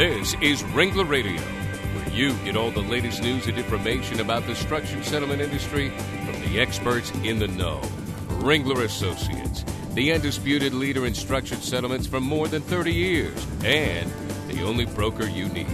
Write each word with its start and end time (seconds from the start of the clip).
This 0.00 0.32
is 0.40 0.62
Ringler 0.62 1.06
Radio, 1.06 1.38
where 1.42 2.08
you 2.08 2.32
get 2.42 2.56
all 2.56 2.70
the 2.70 2.80
latest 2.80 3.20
news 3.22 3.46
and 3.46 3.58
information 3.58 4.20
about 4.20 4.46
the 4.46 4.54
structured 4.54 5.04
settlement 5.04 5.42
industry 5.42 5.90
from 6.24 6.40
the 6.40 6.58
experts 6.58 7.10
in 7.22 7.38
the 7.38 7.48
know. 7.48 7.82
Ringler 8.38 8.82
Associates, 8.82 9.62
the 9.92 10.14
undisputed 10.14 10.72
leader 10.72 11.04
in 11.04 11.12
structured 11.12 11.58
settlements 11.58 12.06
for 12.06 12.18
more 12.18 12.48
than 12.48 12.62
30 12.62 12.94
years, 12.94 13.46
and 13.62 14.10
the 14.48 14.62
only 14.62 14.86
broker 14.86 15.26
you 15.26 15.50
need. 15.50 15.66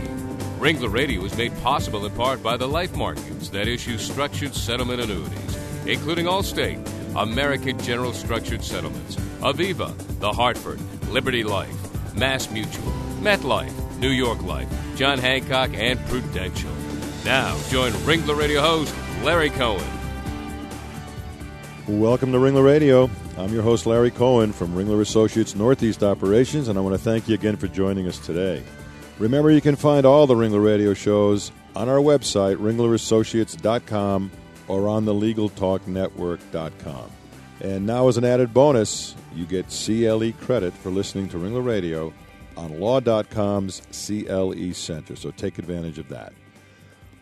Ringler 0.58 0.92
Radio 0.92 1.24
is 1.24 1.36
made 1.36 1.56
possible 1.62 2.04
in 2.04 2.12
part 2.16 2.42
by 2.42 2.56
the 2.56 2.66
life 2.66 2.96
markets 2.96 3.50
that 3.50 3.68
issue 3.68 3.96
structured 3.96 4.56
settlement 4.56 5.00
annuities, 5.02 5.56
including 5.86 6.26
Allstate, 6.26 6.84
American 7.14 7.78
General 7.78 8.12
Structured 8.12 8.64
Settlements, 8.64 9.14
Aviva, 9.38 9.96
The 10.18 10.32
Hartford, 10.32 10.80
Liberty 11.10 11.44
Life, 11.44 11.76
Mass 12.16 12.50
Mutual, 12.50 12.90
MetLife, 13.20 13.85
New 13.98 14.10
York 14.10 14.42
Life, 14.42 14.68
John 14.96 15.18
Hancock, 15.18 15.70
and 15.74 15.98
Prudential. 16.06 16.70
Now, 17.24 17.58
join 17.68 17.92
Ringler 17.92 18.36
Radio 18.36 18.60
host 18.60 18.94
Larry 19.22 19.50
Cohen. 19.50 19.84
Welcome 21.88 22.32
to 22.32 22.38
Ringler 22.38 22.64
Radio. 22.64 23.10
I'm 23.38 23.52
your 23.52 23.62
host, 23.62 23.86
Larry 23.86 24.10
Cohen 24.10 24.52
from 24.52 24.74
Ringler 24.74 25.00
Associates 25.00 25.54
Northeast 25.54 26.02
Operations, 26.02 26.68
and 26.68 26.78
I 26.78 26.82
want 26.82 26.94
to 26.94 26.98
thank 26.98 27.28
you 27.28 27.34
again 27.34 27.56
for 27.56 27.68
joining 27.68 28.08
us 28.08 28.18
today. 28.18 28.62
Remember, 29.18 29.50
you 29.50 29.60
can 29.60 29.76
find 29.76 30.04
all 30.04 30.26
the 30.26 30.34
Ringler 30.34 30.64
Radio 30.64 30.94
shows 30.94 31.52
on 31.74 31.88
our 31.88 31.98
website, 31.98 32.56
ringlerassociates.com, 32.56 34.30
or 34.68 34.88
on 34.88 35.04
the 35.04 35.12
LegalTalkNetwork.com. 35.14 37.10
And 37.60 37.86
now, 37.86 38.08
as 38.08 38.16
an 38.16 38.24
added 38.24 38.52
bonus, 38.52 39.14
you 39.34 39.46
get 39.46 39.66
CLE 39.68 40.32
credit 40.44 40.72
for 40.74 40.90
listening 40.90 41.28
to 41.30 41.36
Ringler 41.38 41.64
Radio 41.64 42.12
on 42.56 42.80
Law.com's 42.80 43.82
CLE 43.92 44.72
Center. 44.74 45.16
So 45.16 45.30
take 45.30 45.58
advantage 45.58 45.98
of 45.98 46.08
that. 46.08 46.32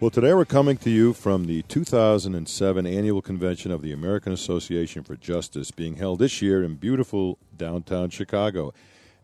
Well, 0.01 0.11
today 0.11 0.35
we're 0.35 0.45
coming 0.45 0.77
to 0.79 0.91
you 0.91 1.13
from 1.13 1.47
the 1.47 1.63
2007 1.63 2.87
annual 2.87 3.23
convention 3.23 3.71
of 3.71 3.81
the 3.81 3.93
American 3.93 4.33
Association 4.33 5.03
for 5.03 5.17
Justice, 5.17 5.71
being 5.71 5.97
held 5.97 6.19
this 6.19 6.43
year 6.43 6.63
in 6.63 6.75
beautiful 6.75 7.39
downtown 7.57 8.11
Chicago. 8.11 8.75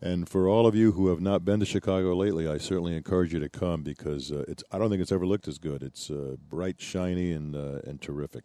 And 0.00 0.28
for 0.28 0.48
all 0.48 0.66
of 0.66 0.74
you 0.74 0.92
who 0.92 1.08
have 1.08 1.20
not 1.20 1.44
been 1.44 1.60
to 1.60 1.66
Chicago 1.66 2.14
lately, 2.14 2.48
I 2.48 2.56
certainly 2.56 2.96
encourage 2.96 3.34
you 3.34 3.40
to 3.40 3.48
come 3.48 3.82
because 3.82 4.32
uh, 4.32 4.44
it's. 4.48 4.64
I 4.72 4.78
don't 4.78 4.88
think 4.88 5.02
it's 5.02 5.12
ever 5.12 5.26
looked 5.26 5.46
as 5.48 5.58
good. 5.58 5.82
It's 5.82 6.10
uh, 6.10 6.36
bright, 6.48 6.80
shiny, 6.80 7.32
and 7.32 7.54
uh, 7.54 7.80
and 7.84 8.00
terrific. 8.00 8.44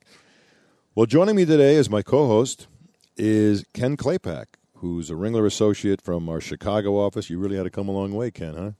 Well, 0.95 1.05
joining 1.05 1.35
me 1.37 1.45
today 1.45 1.77
as 1.77 1.89
my 1.89 2.01
co-host 2.01 2.67
is 3.15 3.63
Ken 3.73 3.95
Klapacz, 3.95 4.55
who's 4.75 5.09
a 5.09 5.13
Ringler 5.13 5.45
associate 5.45 6.01
from 6.01 6.29
our 6.29 6.41
Chicago 6.41 6.97
office. 6.97 7.29
You 7.29 7.39
really 7.39 7.57
had 7.57 7.63
to 7.63 7.69
come 7.69 7.87
a 7.87 7.91
long 7.91 8.13
way, 8.13 8.31
Ken, 8.31 8.53
huh? 8.53 8.71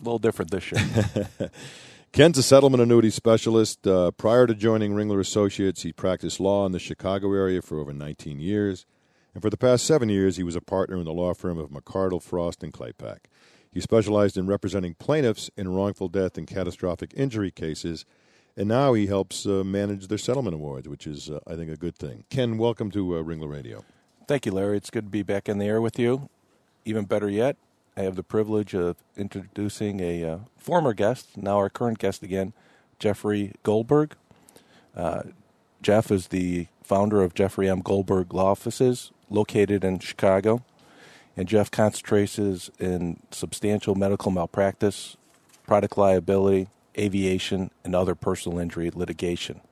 A 0.00 0.04
little 0.04 0.18
different 0.18 0.50
this 0.50 0.70
year. 0.72 1.50
Ken's 2.12 2.38
a 2.38 2.42
settlement 2.42 2.82
annuity 2.82 3.10
specialist. 3.10 3.86
Uh, 3.86 4.10
prior 4.12 4.46
to 4.46 4.54
joining 4.54 4.92
Ringler 4.92 5.20
Associates, 5.20 5.82
he 5.82 5.92
practiced 5.92 6.40
law 6.40 6.64
in 6.64 6.72
the 6.72 6.78
Chicago 6.78 7.32
area 7.34 7.60
for 7.60 7.78
over 7.78 7.92
19 7.92 8.40
years. 8.40 8.86
And 9.34 9.42
for 9.42 9.50
the 9.50 9.56
past 9.58 9.84
seven 9.84 10.08
years, 10.08 10.36
he 10.36 10.42
was 10.42 10.56
a 10.56 10.60
partner 10.60 10.96
in 10.96 11.04
the 11.04 11.12
law 11.12 11.34
firm 11.34 11.58
of 11.58 11.70
McCardle, 11.70 12.22
Frost, 12.22 12.62
and 12.62 12.72
Klapacz. 12.72 13.26
He 13.70 13.80
specialized 13.80 14.36
in 14.36 14.46
representing 14.46 14.94
plaintiffs 14.94 15.50
in 15.56 15.68
wrongful 15.68 16.08
death 16.08 16.38
and 16.38 16.46
catastrophic 16.46 17.12
injury 17.14 17.50
cases, 17.50 18.06
and 18.56 18.66
now 18.66 18.94
he 18.94 19.06
helps 19.06 19.46
uh, 19.46 19.62
manage 19.62 20.08
their 20.08 20.18
settlement 20.18 20.54
awards, 20.54 20.88
which 20.88 21.06
is, 21.06 21.28
uh, 21.28 21.40
I 21.46 21.54
think, 21.54 21.70
a 21.70 21.76
good 21.76 21.96
thing. 21.96 22.24
Ken, 22.30 22.56
welcome 22.56 22.90
to 22.92 23.16
uh, 23.16 23.22
Ringler 23.22 23.50
Radio. 23.50 23.84
Thank 24.28 24.44
you, 24.44 24.52
Larry. 24.52 24.76
It's 24.76 24.90
good 24.90 25.06
to 25.06 25.10
be 25.10 25.22
back 25.22 25.48
in 25.48 25.56
the 25.56 25.64
air 25.64 25.80
with 25.80 25.98
you. 25.98 26.28
Even 26.84 27.06
better 27.06 27.30
yet, 27.30 27.56
I 27.96 28.02
have 28.02 28.14
the 28.14 28.22
privilege 28.22 28.74
of 28.74 28.96
introducing 29.16 30.00
a 30.00 30.22
uh, 30.22 30.38
former 30.58 30.92
guest, 30.92 31.38
now 31.38 31.56
our 31.56 31.70
current 31.70 31.98
guest 31.98 32.22
again, 32.22 32.52
Jeffrey 32.98 33.54
Goldberg. 33.62 34.16
Uh, 34.94 35.22
Jeff 35.80 36.10
is 36.10 36.26
the 36.26 36.66
founder 36.82 37.22
of 37.22 37.32
Jeffrey 37.32 37.70
M. 37.70 37.80
Goldberg 37.80 38.34
Law 38.34 38.50
Offices, 38.50 39.12
located 39.30 39.82
in 39.82 39.98
Chicago. 39.98 40.62
And 41.34 41.48
Jeff 41.48 41.70
concentrates 41.70 42.38
in 42.38 43.20
substantial 43.30 43.94
medical 43.94 44.30
malpractice, 44.30 45.16
product 45.66 45.96
liability, 45.96 46.68
aviation, 46.98 47.70
and 47.82 47.94
other 47.94 48.14
personal 48.14 48.58
injury 48.58 48.90
litigation. 48.94 49.62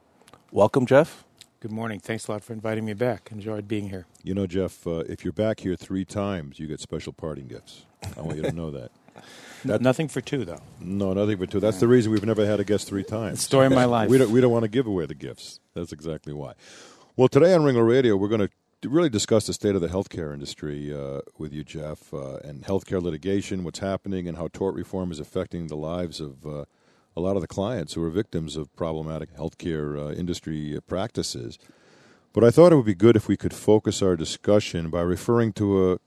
Welcome, 0.50 0.86
Jeff. 0.86 1.25
Good 1.60 1.72
morning. 1.72 2.00
Thanks 2.00 2.28
a 2.28 2.32
lot 2.32 2.44
for 2.44 2.52
inviting 2.52 2.84
me 2.84 2.92
back. 2.92 3.30
Enjoyed 3.32 3.66
being 3.66 3.88
here. 3.88 4.04
You 4.22 4.34
know, 4.34 4.46
Jeff, 4.46 4.86
uh, 4.86 5.04
if 5.08 5.24
you're 5.24 5.32
back 5.32 5.60
here 5.60 5.74
three 5.74 6.04
times, 6.04 6.58
you 6.58 6.66
get 6.66 6.80
special 6.80 7.14
parting 7.14 7.46
gifts. 7.46 7.86
I 8.16 8.20
want 8.20 8.36
you 8.36 8.42
to 8.42 8.52
know 8.52 8.70
that. 8.70 8.90
That, 9.64 9.80
nothing 9.80 10.06
for 10.06 10.20
two, 10.20 10.44
though. 10.44 10.60
No, 10.78 11.12
nothing 11.14 11.38
for 11.38 11.46
two. 11.46 11.58
That's 11.58 11.80
the 11.80 11.88
reason 11.88 12.12
we've 12.12 12.24
never 12.24 12.46
had 12.46 12.60
a 12.60 12.64
guest 12.64 12.86
three 12.86 13.02
times. 13.02 13.40
Story 13.40 13.66
of 13.66 13.72
my 13.72 13.84
life. 13.96 14.08
We 14.08 14.18
don't, 14.18 14.30
we 14.30 14.40
don't 14.40 14.52
want 14.52 14.62
to 14.62 14.68
give 14.68 14.86
away 14.86 15.06
the 15.06 15.14
gifts. 15.14 15.58
That's 15.74 15.90
exactly 15.90 16.32
why. 16.32 16.52
Well, 17.16 17.26
today 17.26 17.52
on 17.52 17.62
Ringler 17.62 17.88
Radio, 17.88 18.14
we're 18.16 18.28
going 18.28 18.46
to 18.46 18.88
really 18.88 19.08
discuss 19.08 19.46
the 19.46 19.54
state 19.54 19.74
of 19.74 19.80
the 19.80 19.88
healthcare 19.88 20.32
industry 20.32 20.94
uh, 20.94 21.22
with 21.38 21.52
you, 21.52 21.64
Jeff, 21.64 22.14
uh, 22.14 22.36
and 22.44 22.62
healthcare 22.62 23.02
litigation, 23.02 23.64
what's 23.64 23.80
happening, 23.80 24.28
and 24.28 24.36
how 24.36 24.48
tort 24.52 24.74
reform 24.76 25.10
is 25.10 25.18
affecting 25.18 25.66
the 25.66 25.76
lives 25.76 26.20
of 26.20 26.46
uh, 26.46 26.64
a 27.16 27.20
lot 27.20 27.36
of 27.36 27.42
the 27.42 27.48
clients 27.48 27.94
who 27.94 28.02
are 28.04 28.10
victims 28.10 28.56
of 28.56 28.74
problematic 28.76 29.34
healthcare 29.34 29.98
uh, 29.98 30.12
industry 30.12 30.78
practices. 30.86 31.58
But 32.32 32.44
I 32.44 32.50
thought 32.50 32.72
it 32.72 32.76
would 32.76 32.84
be 32.84 32.94
good 32.94 33.16
if 33.16 33.28
we 33.28 33.36
could 33.36 33.54
focus 33.54 34.02
our 34.02 34.16
discussion 34.16 34.90
by 34.90 35.00
referring 35.00 35.54
to 35.54 35.92
a 35.92 35.98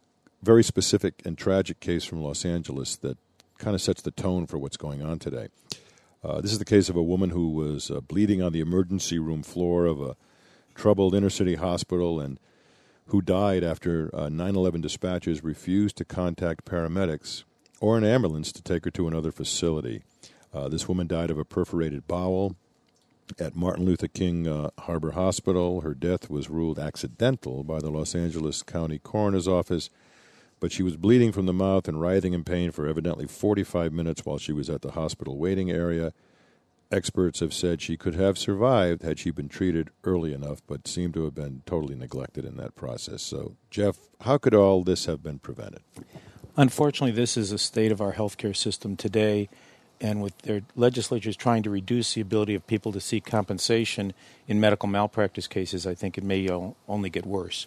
very 0.44 0.64
specific 0.64 1.22
and 1.26 1.38
tragic 1.38 1.80
case 1.80 2.06
from 2.06 2.22
Los 2.22 2.46
Angeles 2.46 2.96
that 2.98 3.18
kind 3.58 3.76
of 3.76 3.82
sets 3.82 4.02
the 4.02 4.12
tone 4.12 4.46
for 4.46 4.58
what's 4.58 4.78
going 4.78 5.02
on 5.02 5.18
today. 5.18 5.48
Uh, 6.24 6.42
this 6.42 6.52
is 6.52 6.60
the 6.60 6.66
case 6.66 6.90
of 6.90 6.96
a 6.96 7.04
woman 7.04 7.32
who 7.32 7.50
was 7.50 7.90
uh, 7.90 8.02
bleeding 8.02 8.42
on 8.42 8.54
the 8.54 8.60
emergency 8.60 9.18
room 9.18 9.42
floor 9.42 9.86
of 9.86 10.02
a 10.02 10.16
troubled 10.76 11.16
inner 11.16 11.30
city 11.30 11.56
hospital 11.56 12.20
and 12.20 12.40
who 13.08 13.22
died 13.22 13.64
after 13.64 14.14
uh, 14.14 14.30
9 14.30 14.56
11 14.56 14.82
dispatchers 14.82 15.44
refused 15.44 15.98
to 15.98 16.06
contact 16.06 16.66
paramedics 16.66 17.44
or 17.82 17.98
an 17.98 18.04
ambulance 18.04 18.52
to 18.52 18.62
take 18.62 18.86
her 18.86 18.92
to 18.92 19.08
another 19.08 19.32
facility. 19.32 20.04
Uh, 20.54 20.68
this 20.68 20.88
woman 20.88 21.08
died 21.08 21.30
of 21.30 21.38
a 21.38 21.46
perforated 21.46 22.08
bowel 22.08 22.56
at 23.38 23.56
Martin 23.56 23.86
Luther 23.86 24.08
King 24.08 24.48
uh, 24.48 24.70
Harbor 24.80 25.12
Hospital. 25.12 25.82
Her 25.82 25.94
death 25.94 26.30
was 26.30 26.50
ruled 26.50 26.80
accidental 26.80 27.64
by 27.64 27.80
the 27.80 27.92
Los 27.92 28.16
Angeles 28.16 28.64
County 28.64 28.98
Coroner's 28.98 29.48
Office, 29.48 29.90
but 30.60 30.72
she 30.72 30.82
was 30.82 30.98
bleeding 30.98 31.32
from 31.32 31.46
the 31.46 31.54
mouth 31.54 31.88
and 31.88 32.02
writhing 32.02 32.34
in 32.34 32.44
pain 32.44 32.72
for 32.72 32.88
evidently 32.88 33.28
45 33.28 33.94
minutes 33.94 34.26
while 34.26 34.38
she 34.38 34.52
was 34.52 34.70
at 34.70 34.82
the 34.82 34.92
hospital 34.92 35.38
waiting 35.38 35.70
area. 35.70 36.14
Experts 36.92 37.40
have 37.40 37.54
said 37.54 37.82
she 37.82 37.98
could 37.98 38.16
have 38.16 38.36
survived 38.36 39.04
had 39.04 39.20
she 39.20 39.30
been 39.30 39.48
treated 39.48 39.92
early 40.04 40.34
enough, 40.34 40.62
but 40.66 40.88
seemed 40.88 41.14
to 41.14 41.24
have 41.26 41.36
been 41.36 41.62
totally 41.68 41.94
neglected 41.94 42.46
in 42.46 42.58
that 42.58 42.76
process. 42.76 43.22
So, 43.22 43.56
Jeff, 43.70 43.98
how 44.22 44.40
could 44.40 44.56
all 44.56 44.84
this 44.84 45.06
have 45.06 45.22
been 45.22 45.38
prevented? 45.38 45.82
Unfortunately, 46.58 47.12
this 47.12 47.38
is 47.38 47.52
a 47.52 47.60
state 47.60 47.92
of 47.92 48.02
our 48.02 48.14
healthcare 48.14 48.56
system 48.56 48.96
today, 48.96 49.50
and 50.02 50.22
with 50.22 50.38
their 50.40 50.62
legislatures 50.76 51.36
trying 51.36 51.64
to 51.64 51.70
reduce 51.70 52.14
the 52.14 52.22
ability 52.22 52.56
of 52.56 52.66
people 52.68 52.92
to 52.92 53.02
seek 53.02 53.26
compensation 53.26 54.14
in 54.48 54.60
medical 54.60 54.88
malpractice 54.88 55.48
cases, 55.48 55.86
I 55.86 55.94
think 55.94 56.18
it 56.18 56.24
may 56.24 56.48
only 56.88 57.10
get 57.10 57.26
worse. 57.26 57.66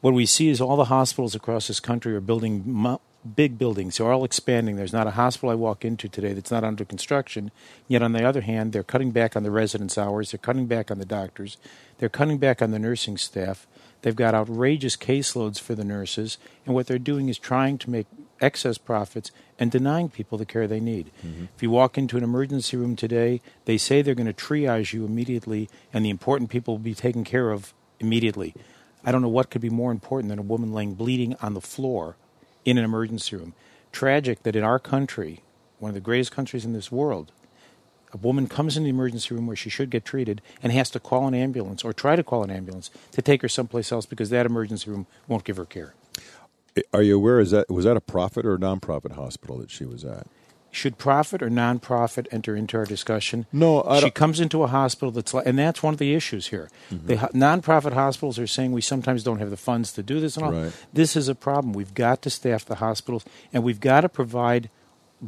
What 0.00 0.14
we 0.14 0.26
see 0.26 0.48
is 0.48 0.60
all 0.60 0.76
the 0.76 0.86
hospitals 0.86 1.34
across 1.34 1.68
this 1.68 1.80
country 1.80 2.14
are 2.14 2.20
building 2.20 2.98
big 3.36 3.58
buildings. 3.58 3.98
They're 3.98 4.10
all 4.10 4.24
expanding. 4.24 4.76
There's 4.76 4.92
not 4.92 5.06
a 5.06 5.12
hospital 5.12 5.50
I 5.50 5.54
walk 5.54 5.84
into 5.84 6.08
today 6.08 6.32
that's 6.32 6.50
not 6.50 6.64
under 6.64 6.84
construction. 6.84 7.50
Yet, 7.86 8.02
on 8.02 8.12
the 8.12 8.24
other 8.24 8.40
hand, 8.40 8.72
they're 8.72 8.82
cutting 8.82 9.10
back 9.10 9.36
on 9.36 9.42
the 9.42 9.50
residence 9.50 9.98
hours. 9.98 10.30
They're 10.30 10.38
cutting 10.38 10.66
back 10.66 10.90
on 10.90 10.98
the 10.98 11.04
doctors. 11.04 11.58
They're 11.98 12.08
cutting 12.08 12.38
back 12.38 12.62
on 12.62 12.70
the 12.70 12.78
nursing 12.78 13.18
staff. 13.18 13.66
They've 14.02 14.16
got 14.16 14.34
outrageous 14.34 14.96
caseloads 14.96 15.60
for 15.60 15.74
the 15.74 15.84
nurses. 15.84 16.38
And 16.64 16.74
what 16.74 16.86
they're 16.86 16.98
doing 16.98 17.28
is 17.28 17.38
trying 17.38 17.78
to 17.78 17.90
make 17.90 18.06
excess 18.40 18.78
profits 18.78 19.30
and 19.58 19.70
denying 19.70 20.08
people 20.08 20.38
the 20.38 20.46
care 20.46 20.66
they 20.66 20.80
need. 20.80 21.10
Mm-hmm. 21.24 21.44
If 21.54 21.62
you 21.62 21.70
walk 21.70 21.98
into 21.98 22.16
an 22.16 22.24
emergency 22.24 22.76
room 22.76 22.96
today, 22.96 23.40
they 23.66 23.76
say 23.76 24.00
they're 24.00 24.14
going 24.14 24.32
to 24.32 24.32
triage 24.32 24.92
you 24.92 25.04
immediately, 25.04 25.68
and 25.92 26.04
the 26.04 26.10
important 26.10 26.50
people 26.50 26.74
will 26.74 26.82
be 26.82 26.94
taken 26.94 27.24
care 27.24 27.50
of 27.50 27.74
immediately. 27.98 28.54
I 29.04 29.12
don't 29.12 29.22
know 29.22 29.28
what 29.28 29.50
could 29.50 29.60
be 29.60 29.70
more 29.70 29.92
important 29.92 30.30
than 30.30 30.38
a 30.38 30.42
woman 30.42 30.72
laying 30.72 30.94
bleeding 30.94 31.34
on 31.42 31.54
the 31.54 31.60
floor 31.60 32.16
in 32.64 32.78
an 32.78 32.84
emergency 32.84 33.36
room. 33.36 33.54
Tragic 33.92 34.42
that 34.44 34.56
in 34.56 34.64
our 34.64 34.78
country, 34.78 35.42
one 35.78 35.90
of 35.90 35.94
the 35.94 36.00
greatest 36.00 36.32
countries 36.32 36.64
in 36.64 36.72
this 36.72 36.92
world, 36.92 37.32
a 38.12 38.16
woman 38.16 38.46
comes 38.46 38.76
in 38.76 38.84
the 38.84 38.90
emergency 38.90 39.34
room 39.34 39.46
where 39.46 39.56
she 39.56 39.70
should 39.70 39.90
get 39.90 40.04
treated 40.04 40.42
and 40.62 40.72
has 40.72 40.90
to 40.90 41.00
call 41.00 41.26
an 41.26 41.34
ambulance 41.34 41.84
or 41.84 41.92
try 41.92 42.16
to 42.16 42.22
call 42.22 42.42
an 42.42 42.50
ambulance 42.50 42.90
to 43.12 43.22
take 43.22 43.42
her 43.42 43.48
someplace 43.48 43.92
else 43.92 44.06
because 44.06 44.30
that 44.30 44.46
emergency 44.46 44.90
room 44.90 45.06
won't 45.28 45.44
give 45.44 45.56
her 45.56 45.64
care. 45.64 45.94
Are 46.92 47.02
you 47.02 47.16
aware? 47.16 47.40
Is 47.40 47.50
that 47.50 47.68
was 47.70 47.84
that 47.84 47.96
a 47.96 48.00
profit 48.00 48.46
or 48.46 48.54
a 48.54 48.58
nonprofit 48.58 49.12
hospital 49.12 49.58
that 49.58 49.70
she 49.70 49.84
was 49.84 50.04
at? 50.04 50.26
should 50.70 50.98
profit 50.98 51.42
or 51.42 51.48
nonprofit 51.48 52.26
enter 52.30 52.56
into 52.56 52.76
our 52.76 52.84
discussion? 52.84 53.46
No, 53.52 53.82
I 53.82 54.00
she 54.00 54.10
comes 54.10 54.40
into 54.40 54.62
a 54.62 54.66
hospital 54.66 55.10
that's 55.10 55.34
like, 55.34 55.46
and 55.46 55.58
that's 55.58 55.82
one 55.82 55.94
of 55.94 55.98
the 55.98 56.14
issues 56.14 56.48
here. 56.48 56.70
Mm-hmm. 56.90 57.06
The 57.06 57.16
nonprofit 57.16 57.92
hospitals 57.92 58.38
are 58.38 58.46
saying 58.46 58.72
we 58.72 58.80
sometimes 58.80 59.22
don't 59.22 59.38
have 59.38 59.50
the 59.50 59.56
funds 59.56 59.92
to 59.92 60.02
do 60.02 60.20
this 60.20 60.36
and 60.36 60.46
all. 60.46 60.52
Right. 60.52 60.72
This 60.92 61.16
is 61.16 61.28
a 61.28 61.34
problem. 61.34 61.72
We've 61.72 61.94
got 61.94 62.22
to 62.22 62.30
staff 62.30 62.64
the 62.64 62.76
hospitals, 62.76 63.24
and 63.52 63.64
we've 63.64 63.80
got 63.80 64.02
to 64.02 64.08
provide 64.08 64.70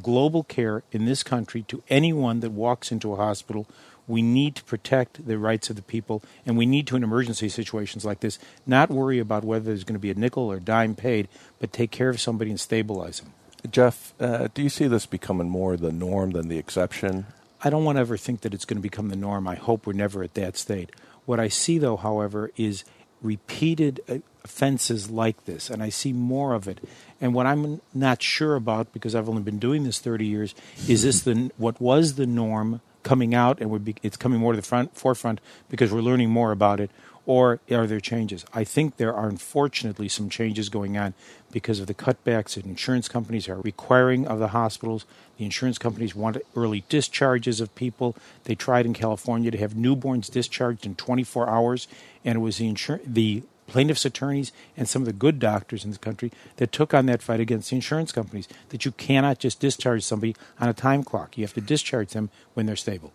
global 0.00 0.42
care 0.42 0.82
in 0.92 1.04
this 1.04 1.22
country 1.22 1.62
to 1.68 1.82
anyone 1.88 2.40
that 2.40 2.52
walks 2.52 2.92
into 2.92 3.12
a 3.12 3.16
hospital. 3.16 3.66
We 4.08 4.22
need 4.22 4.56
to 4.56 4.64
protect 4.64 5.26
the 5.26 5.38
rights 5.38 5.70
of 5.70 5.76
the 5.76 5.82
people, 5.82 6.22
and 6.44 6.56
we 6.56 6.66
need 6.66 6.86
to, 6.88 6.96
in 6.96 7.04
emergency 7.04 7.48
situations 7.48 8.04
like 8.04 8.20
this, 8.20 8.38
not 8.66 8.90
worry 8.90 9.18
about 9.18 9.44
whether 9.44 9.66
there's 9.66 9.84
going 9.84 9.94
to 9.94 10.00
be 10.00 10.10
a 10.10 10.14
nickel 10.14 10.50
or 10.50 10.58
dime 10.58 10.94
paid, 10.94 11.28
but 11.60 11.72
take 11.72 11.90
care 11.90 12.08
of 12.08 12.20
somebody 12.20 12.50
and 12.50 12.58
stabilize 12.58 13.20
them. 13.20 13.32
Jeff, 13.70 14.12
uh, 14.18 14.48
do 14.54 14.62
you 14.62 14.68
see 14.68 14.88
this 14.88 15.06
becoming 15.06 15.48
more 15.48 15.76
the 15.76 15.92
norm 15.92 16.32
than 16.32 16.48
the 16.48 16.58
exception? 16.58 17.26
I 17.62 17.70
don't 17.70 17.84
want 17.84 17.96
to 17.96 18.00
ever 18.00 18.16
think 18.16 18.40
that 18.40 18.52
it's 18.52 18.64
going 18.64 18.78
to 18.78 18.82
become 18.82 19.08
the 19.08 19.16
norm. 19.16 19.46
I 19.46 19.54
hope 19.54 19.86
we're 19.86 19.92
never 19.92 20.24
at 20.24 20.34
that 20.34 20.56
state. 20.56 20.90
What 21.26 21.38
I 21.38 21.46
see, 21.46 21.78
though, 21.78 21.96
however, 21.96 22.50
is 22.56 22.82
repeated 23.22 24.00
uh, 24.08 24.18
offenses 24.44 25.10
like 25.10 25.44
this, 25.44 25.70
and 25.70 25.82
I 25.82 25.88
see 25.88 26.12
more 26.12 26.54
of 26.54 26.68
it. 26.68 26.80
And 27.20 27.34
what 27.34 27.46
I'm 27.46 27.80
not 27.94 28.22
sure 28.22 28.56
about, 28.56 28.92
because 28.92 29.14
I've 29.14 29.28
only 29.28 29.42
been 29.42 29.58
doing 29.58 29.84
this 29.84 29.98
30 29.98 30.26
years, 30.26 30.54
is 30.88 31.02
this 31.02 31.22
the 31.22 31.50
what 31.56 31.80
was 31.80 32.14
the 32.14 32.26
norm 32.26 32.80
coming 33.02 33.34
out, 33.34 33.60
and 33.60 33.84
be, 33.84 33.96
it's 34.02 34.16
coming 34.16 34.40
more 34.40 34.52
to 34.52 34.56
the 34.56 34.66
front 34.66 34.96
forefront 34.96 35.40
because 35.68 35.92
we're 35.92 36.00
learning 36.00 36.30
more 36.30 36.52
about 36.52 36.80
it, 36.80 36.90
or 37.26 37.60
are 37.70 37.86
there 37.86 38.00
changes? 38.00 38.44
I 38.52 38.64
think 38.64 38.96
there 38.96 39.14
are 39.14 39.28
unfortunately 39.28 40.08
some 40.08 40.28
changes 40.28 40.68
going 40.68 40.98
on 40.98 41.14
because 41.52 41.78
of 41.78 41.86
the 41.86 41.94
cutbacks 41.94 42.54
that 42.54 42.64
insurance 42.64 43.08
companies 43.08 43.48
are 43.48 43.60
requiring 43.60 44.26
of 44.26 44.38
the 44.38 44.48
hospitals. 44.48 45.04
The 45.38 45.44
insurance 45.44 45.78
companies 45.78 46.14
want 46.14 46.38
early 46.56 46.84
discharges 46.88 47.60
of 47.60 47.74
people. 47.74 48.16
They 48.44 48.54
tried 48.54 48.86
in 48.86 48.94
California 48.94 49.50
to 49.50 49.58
have 49.58 49.74
newborns 49.74 50.30
discharged 50.30 50.84
in 50.84 50.96
24 50.96 51.48
hours, 51.48 51.86
and 52.24 52.36
it 52.36 52.40
was 52.40 52.58
the 52.58 52.72
insur- 52.72 53.00
the 53.06 53.42
plaintiffs' 53.72 54.04
attorneys 54.04 54.52
and 54.76 54.86
some 54.88 55.02
of 55.02 55.06
the 55.06 55.12
good 55.12 55.38
doctors 55.38 55.84
in 55.84 55.90
this 55.90 55.98
country 55.98 56.30
that 56.56 56.72
took 56.72 56.92
on 56.92 57.06
that 57.06 57.22
fight 57.22 57.40
against 57.40 57.70
the 57.70 57.76
insurance 57.76 58.12
companies. 58.12 58.46
That 58.68 58.84
you 58.84 58.92
cannot 58.92 59.38
just 59.38 59.60
discharge 59.60 60.04
somebody 60.04 60.36
on 60.60 60.68
a 60.68 60.74
time 60.74 61.02
clock. 61.02 61.38
You 61.38 61.44
have 61.44 61.54
to 61.54 61.60
discharge 61.60 62.10
them 62.10 62.28
when 62.52 62.66
they're 62.66 62.76
stable. 62.76 63.12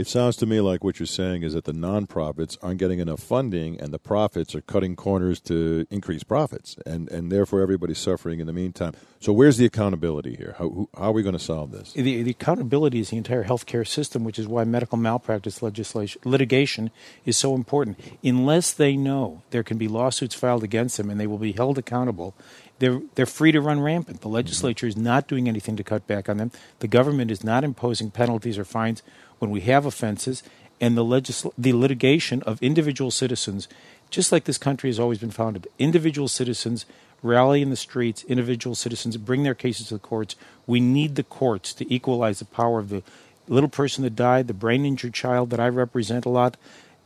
It 0.00 0.08
sounds 0.08 0.36
to 0.36 0.46
me 0.46 0.62
like 0.62 0.82
what 0.82 0.98
you're 0.98 1.06
saying 1.06 1.42
is 1.42 1.52
that 1.52 1.64
the 1.64 1.74
nonprofits 1.74 2.56
aren't 2.62 2.78
getting 2.78 3.00
enough 3.00 3.20
funding, 3.20 3.78
and 3.78 3.92
the 3.92 3.98
profits 3.98 4.54
are 4.54 4.62
cutting 4.62 4.96
corners 4.96 5.40
to 5.40 5.86
increase 5.90 6.22
profits, 6.22 6.74
and 6.86 7.10
and 7.10 7.30
therefore 7.30 7.60
everybody's 7.60 7.98
suffering 7.98 8.40
in 8.40 8.46
the 8.46 8.52
meantime. 8.54 8.94
So 9.20 9.30
where's 9.34 9.58
the 9.58 9.66
accountability 9.66 10.36
here? 10.36 10.54
How, 10.56 10.70
who, 10.70 10.88
how 10.96 11.10
are 11.10 11.12
we 11.12 11.22
going 11.22 11.34
to 11.34 11.38
solve 11.38 11.72
this? 11.72 11.92
The, 11.92 12.22
the, 12.22 12.30
accountability 12.30 13.00
is 13.00 13.10
the 13.10 13.18
entire 13.18 13.44
healthcare 13.44 13.86
system, 13.86 14.24
which 14.24 14.38
is 14.38 14.48
why 14.48 14.64
medical 14.64 14.96
malpractice 14.96 15.62
legislation 15.62 16.22
litigation 16.24 16.90
is 17.26 17.36
so 17.36 17.54
important. 17.54 18.00
Unless 18.24 18.72
they 18.72 18.96
know 18.96 19.42
there 19.50 19.62
can 19.62 19.76
be 19.76 19.86
lawsuits 19.86 20.34
filed 20.34 20.64
against 20.64 20.96
them 20.96 21.10
and 21.10 21.20
they 21.20 21.26
will 21.26 21.36
be 21.36 21.52
held 21.52 21.76
accountable, 21.76 22.34
they're 22.78 23.02
they're 23.16 23.26
free 23.26 23.52
to 23.52 23.60
run 23.60 23.82
rampant. 23.82 24.22
The 24.22 24.28
legislature 24.28 24.86
is 24.86 24.96
not 24.96 25.28
doing 25.28 25.46
anything 25.46 25.76
to 25.76 25.84
cut 25.84 26.06
back 26.06 26.30
on 26.30 26.38
them. 26.38 26.52
The 26.78 26.88
government 26.88 27.30
is 27.30 27.44
not 27.44 27.64
imposing 27.64 28.10
penalties 28.10 28.56
or 28.56 28.64
fines 28.64 29.02
when 29.40 29.50
we 29.50 29.62
have 29.62 29.84
offenses, 29.84 30.44
and 30.80 30.96
the 30.96 31.04
legisl- 31.04 31.52
the 31.58 31.72
litigation 31.72 32.42
of 32.42 32.62
individual 32.62 33.10
citizens, 33.10 33.68
just 34.08 34.30
like 34.32 34.44
this 34.44 34.58
country 34.58 34.88
has 34.88 35.00
always 35.00 35.18
been 35.18 35.32
founded. 35.32 35.66
Individual 35.78 36.28
citizens 36.28 36.86
rally 37.22 37.62
in 37.62 37.70
the 37.70 37.76
streets. 37.76 38.24
Individual 38.24 38.74
citizens 38.74 39.16
bring 39.16 39.42
their 39.42 39.54
cases 39.54 39.88
to 39.88 39.94
the 39.94 40.00
courts. 40.00 40.36
We 40.66 40.80
need 40.80 41.16
the 41.16 41.22
courts 41.22 41.74
to 41.74 41.92
equalize 41.92 42.38
the 42.38 42.44
power 42.44 42.78
of 42.78 42.88
the 42.88 43.02
little 43.48 43.68
person 43.68 44.04
that 44.04 44.14
died, 44.14 44.46
the 44.46 44.54
brain 44.54 44.84
injured 44.86 45.12
child 45.12 45.50
that 45.50 45.60
I 45.60 45.68
represent 45.68 46.24
a 46.24 46.30
lot, 46.30 46.56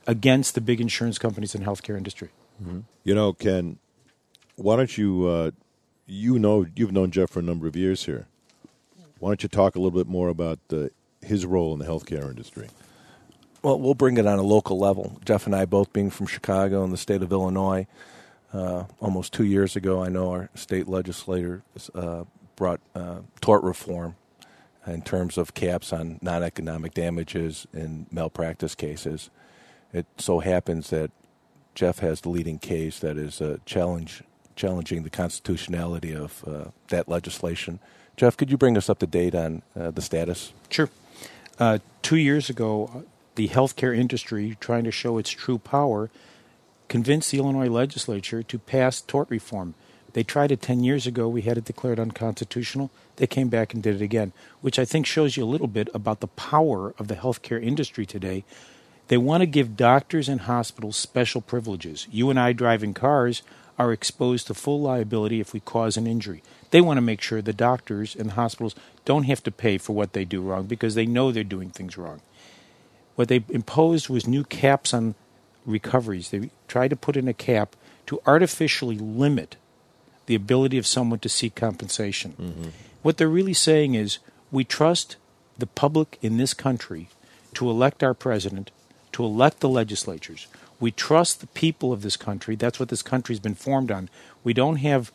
against 0.07 0.55
the 0.55 0.61
big 0.61 0.81
insurance 0.81 1.19
companies 1.19 1.55
and 1.55 1.65
healthcare 1.65 1.97
industry. 1.97 2.29
Mm-hmm. 2.63 2.81
You 3.03 3.15
know, 3.15 3.33
Ken, 3.33 3.79
why 4.57 4.77
don't 4.77 4.97
you 4.97 5.27
uh, 5.27 5.51
you 6.07 6.39
know 6.39 6.67
you've 6.77 6.93
known 6.93 7.11
Jeff 7.11 7.31
for 7.31 7.41
a 7.41 7.43
number 7.43 7.67
of 7.67 7.77
years 7.77 8.05
here. 8.05 8.27
Why 9.19 9.31
don't 9.31 9.43
you 9.43 9.49
talk 9.49 9.75
a 9.75 9.79
little 9.79 9.99
bit 9.99 10.07
more 10.07 10.29
about 10.29 10.59
uh, 10.71 10.89
his 11.25 11.47
role 11.47 11.73
in 11.73 11.79
the 11.79 11.85
healthcare 11.87 12.29
industry? 12.29 12.69
Well, 13.63 13.79
we'll 13.79 13.95
bring 13.95 14.19
it 14.19 14.27
on 14.27 14.39
a 14.39 14.43
local 14.43 14.79
level. 14.79 15.19
Jeff 15.25 15.47
and 15.47 15.57
I, 15.57 15.65
both 15.65 15.93
being 15.93 16.11
from 16.11 16.27
Chicago 16.27 16.85
and 16.85 16.93
the 16.93 16.99
state 16.99 17.23
of 17.23 17.33
Illinois, 17.33 17.87
uh, 18.53 18.85
almost 19.01 19.33
two 19.33 19.45
years 19.45 19.75
ago, 19.75 20.03
I 20.03 20.09
know 20.09 20.31
our 20.31 20.51
state 20.55 20.87
legislator 20.87 21.63
uh, 21.95 22.25
brought 22.57 22.81
uh, 22.95 23.21
tort 23.41 23.65
reform 23.65 24.17
in 24.87 25.03
terms 25.03 25.39
of 25.39 25.55
caps 25.55 25.93
on 25.93 26.19
non-economic 26.21 26.95
damages 26.95 27.67
in 27.73 28.07
malpractice 28.11 28.75
cases. 28.75 29.31
It 29.93 30.07
so 30.19 30.41
happens 30.41 30.91
that 30.91 31.11
Jeff 31.75 32.01
has 32.01 32.21
the 32.21 32.29
leading 32.29 32.59
case 32.59 32.99
that 33.01 33.17
is 33.17 33.41
a 33.41 33.61
challenge 33.65 34.23
challenging 34.57 35.03
the 35.03 35.11
constitutionality 35.11 36.15
of 36.15 36.45
uh, 36.47 36.71
that 36.89 37.09
legislation. 37.09 37.81
Jeff, 38.17 38.37
could 38.37 38.51
you 38.51 38.57
bring 38.57 38.77
us 38.77 38.89
up 38.89 39.01
to 39.01 39.07
date 39.07 39.35
on 39.35 39.63
uh, 39.79 39.91
the 39.91 40.01
status? 40.03 40.53
Sure. 40.71 40.89
Uh, 41.59 41.79
two 42.03 42.17
years 42.17 42.51
ago, 42.51 43.05
the 43.37 43.49
healthcare 43.49 43.97
industry, 43.97 44.57
trying 44.61 44.85
to 44.85 44.91
show 44.91 45.19
its 45.19 45.31
true 45.31 45.59
power, 45.59 46.11
convinced 46.89 47.31
the 47.31 47.39
Illinois 47.39 47.69
legislature 47.69 48.43
to 48.43 48.59
pass 48.59 49.01
tort 49.01 49.29
reform. 49.31 49.75
They 50.13 50.23
tried 50.23 50.53
it 50.53 50.63
10 50.63 50.85
years 50.85 51.07
ago. 51.07 51.29
We 51.29 51.43
had 51.43 51.59
it 51.59 51.65
declared 51.65 51.99
unconstitutional. 51.99 52.91
They 53.17 53.27
came 53.27 53.49
back 53.49 53.75
and 53.75 53.83
did 53.83 53.97
it 53.97 54.05
again, 54.05 54.33
which 54.61 54.79
I 54.79 54.85
think 54.85 55.07
shows 55.07 55.37
you 55.37 55.45
a 55.45 55.47
little 55.47 55.67
bit 55.67 55.89
about 55.93 56.21
the 56.21 56.29
power 56.29 56.95
of 56.99 57.09
the 57.09 57.17
healthcare 57.17 57.63
industry 57.63 58.07
today. 58.07 58.45
They 59.09 59.17
want 59.17 59.43
to 59.43 59.47
give 59.47 59.77
doctors 59.77 60.29
and 60.29 60.43
hospitals 60.43 60.97
special 60.97 61.41
privileges. 61.41 62.07
You 62.11 62.31
and 62.31 62.39
I 62.39 62.53
driving 62.53 62.95
cars 62.95 63.43
are 63.79 63.93
exposed 63.93 64.47
to 64.47 64.55
full 64.55 64.81
liability 64.81 65.41
if 65.41 65.53
we 65.53 65.61
cause 65.61 65.97
an 65.97 66.07
injury. 66.07 66.43
They 66.71 66.81
want 66.81 66.97
to 66.97 67.03
make 67.03 67.21
sure 67.21 67.43
the 67.43 67.53
doctors 67.53 68.15
and 68.15 68.31
the 68.31 68.35
hospitals 68.35 68.75
don't 69.05 69.25
have 69.25 69.43
to 69.45 69.51
pay 69.51 69.79
for 69.79 69.95
what 69.95 70.13
they 70.13 70.25
do 70.25 70.41
wrong 70.41 70.67
because 70.67 70.95
they 70.95 71.07
know 71.07 71.31
they're 71.31 71.45
doing 71.45 71.71
things 71.71 71.99
wrong. 71.99 72.21
What 73.17 73.29
they 73.29 73.45
imposed 73.49 74.09
was 74.09 74.27
new 74.27 74.45
caps 74.45 74.93
on 74.93 75.15
recoveries. 75.65 76.31
They 76.31 76.51
tried 76.69 76.89
to 76.89 76.97
put 76.97 77.17
in 77.17 77.29
a 77.29 77.33
cap 77.33 77.77
to 78.07 78.21
artificially 78.27 78.99
limit 78.99 79.57
the 80.27 80.35
ability 80.35 80.79
of 80.79 80.87
someone 80.87 81.19
to 81.21 81.29
seek 81.29 81.55
compensation. 81.55 82.35
Mm-hmm. 82.41 82.69
What 83.03 83.19
they're 83.19 83.29
really 83.29 83.55
saying 83.55 83.95
is 83.95 84.19
we 84.51 84.65
trust 84.65 85.17
the 85.59 85.67
public 85.67 86.19
in 86.23 86.37
this 86.37 86.55
country 86.55 87.09
to 87.55 87.71
elect 87.71 88.03
our 88.03 88.15
president, 88.15 88.71
to 89.13 89.25
elect 89.25 89.61
the 89.61 89.69
legislatures. 89.69 90.49
We 90.85 90.91
trust 90.91 91.41
the 91.41 91.47
people 91.47 91.95
of 91.95 92.03
this 92.03 92.19
country. 92.19 92.57
That's 92.57 92.79
what 92.79 92.91
this 92.91 93.01
country's 93.03 93.41
been 93.41 93.55
formed 93.55 93.91
on. 93.91 94.11
We 94.43 94.53
don't 94.53 94.77
have 94.77 95.13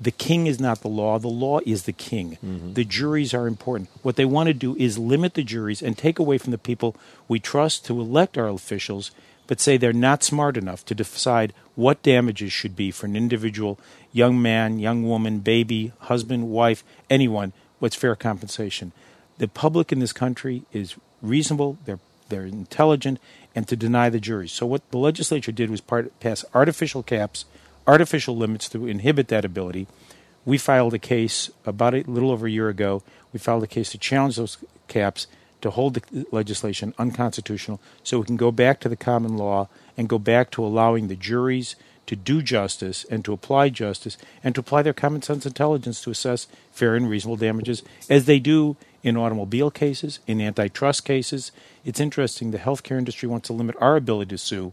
the 0.00 0.12
king 0.12 0.46
is 0.46 0.60
not 0.60 0.82
the 0.82 0.86
law, 0.86 1.18
the 1.18 1.26
law 1.26 1.58
is 1.66 1.82
the 1.82 1.92
king. 1.92 2.38
Mm-hmm. 2.40 2.74
The 2.74 2.84
juries 2.84 3.34
are 3.34 3.48
important. 3.48 3.90
What 4.02 4.14
they 4.14 4.24
want 4.24 4.46
to 4.46 4.54
do 4.54 4.76
is 4.76 4.96
limit 4.96 5.34
the 5.34 5.42
juries 5.42 5.82
and 5.82 5.98
take 5.98 6.20
away 6.20 6.38
from 6.38 6.52
the 6.52 6.56
people 6.56 6.94
we 7.26 7.40
trust 7.40 7.84
to 7.86 8.00
elect 8.00 8.38
our 8.38 8.46
officials, 8.46 9.10
but 9.48 9.58
say 9.58 9.76
they're 9.76 9.92
not 9.92 10.22
smart 10.22 10.56
enough 10.56 10.84
to 10.84 10.94
decide 10.94 11.52
what 11.74 12.04
damages 12.04 12.52
should 12.52 12.76
be 12.76 12.92
for 12.92 13.06
an 13.06 13.16
individual 13.16 13.76
young 14.12 14.40
man, 14.40 14.78
young 14.78 15.02
woman, 15.02 15.40
baby, 15.40 15.90
husband, 16.02 16.48
wife, 16.48 16.84
anyone, 17.10 17.52
what's 17.80 17.96
fair 17.96 18.14
compensation. 18.14 18.92
The 19.38 19.48
public 19.48 19.90
in 19.90 19.98
this 19.98 20.12
country 20.12 20.62
is 20.72 20.94
reasonable, 21.20 21.76
they're 21.86 21.98
they're 22.28 22.46
intelligent, 22.46 23.18
and 23.54 23.66
to 23.68 23.76
deny 23.76 24.08
the 24.08 24.20
juries. 24.20 24.52
So 24.52 24.66
what 24.66 24.88
the 24.90 24.98
legislature 24.98 25.52
did 25.52 25.70
was 25.70 25.80
part, 25.80 26.18
pass 26.20 26.44
artificial 26.54 27.02
caps, 27.02 27.44
artificial 27.86 28.36
limits 28.36 28.68
to 28.70 28.86
inhibit 28.86 29.28
that 29.28 29.44
ability. 29.44 29.86
We 30.44 30.58
filed 30.58 30.94
a 30.94 30.98
case 30.98 31.50
about 31.66 31.94
a 31.94 32.04
little 32.06 32.30
over 32.30 32.46
a 32.46 32.50
year 32.50 32.68
ago. 32.68 33.02
We 33.32 33.38
filed 33.38 33.64
a 33.64 33.66
case 33.66 33.90
to 33.90 33.98
challenge 33.98 34.36
those 34.36 34.58
caps 34.86 35.26
to 35.60 35.70
hold 35.70 35.94
the 35.94 36.26
legislation 36.30 36.94
unconstitutional 36.98 37.80
so 38.02 38.18
we 38.18 38.26
can 38.26 38.36
go 38.36 38.52
back 38.52 38.80
to 38.80 38.88
the 38.88 38.96
common 38.96 39.36
law 39.36 39.68
and 39.96 40.08
go 40.08 40.18
back 40.18 40.50
to 40.52 40.64
allowing 40.64 41.08
the 41.08 41.16
juries 41.16 41.74
to 42.06 42.16
do 42.16 42.40
justice 42.40 43.04
and 43.10 43.24
to 43.24 43.32
apply 43.32 43.68
justice 43.68 44.16
and 44.42 44.54
to 44.54 44.60
apply 44.60 44.82
their 44.82 44.94
common 44.94 45.20
sense 45.20 45.44
intelligence 45.44 46.00
to 46.00 46.10
assess 46.10 46.46
fair 46.72 46.94
and 46.94 47.10
reasonable 47.10 47.36
damages 47.36 47.82
as 48.08 48.24
they 48.24 48.38
do 48.38 48.76
in 49.02 49.16
automobile 49.16 49.70
cases, 49.70 50.20
in 50.26 50.40
antitrust 50.40 51.04
cases. 51.04 51.52
It's 51.84 52.00
interesting 52.00 52.50
the 52.50 52.58
healthcare 52.58 52.98
industry 52.98 53.28
wants 53.28 53.46
to 53.48 53.52
limit 53.52 53.76
our 53.80 53.96
ability 53.96 54.30
to 54.30 54.38
sue 54.38 54.72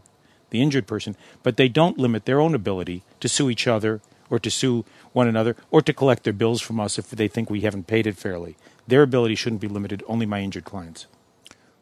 the 0.50 0.62
injured 0.62 0.86
person, 0.86 1.16
but 1.42 1.56
they 1.56 1.68
don't 1.68 1.98
limit 1.98 2.24
their 2.24 2.40
own 2.40 2.54
ability 2.54 3.02
to 3.20 3.28
sue 3.28 3.50
each 3.50 3.66
other 3.66 4.00
or 4.30 4.38
to 4.38 4.50
sue 4.50 4.84
one 5.12 5.28
another 5.28 5.56
or 5.70 5.82
to 5.82 5.92
collect 5.92 6.24
their 6.24 6.32
bills 6.32 6.60
from 6.60 6.80
us 6.80 6.98
if 6.98 7.10
they 7.10 7.28
think 7.28 7.50
we 7.50 7.60
haven't 7.62 7.86
paid 7.86 8.06
it 8.06 8.16
fairly. 8.16 8.56
Their 8.86 9.02
ability 9.02 9.34
shouldn't 9.34 9.60
be 9.60 9.68
limited 9.68 10.02
only 10.06 10.26
my 10.26 10.40
injured 10.40 10.64
clients. 10.64 11.06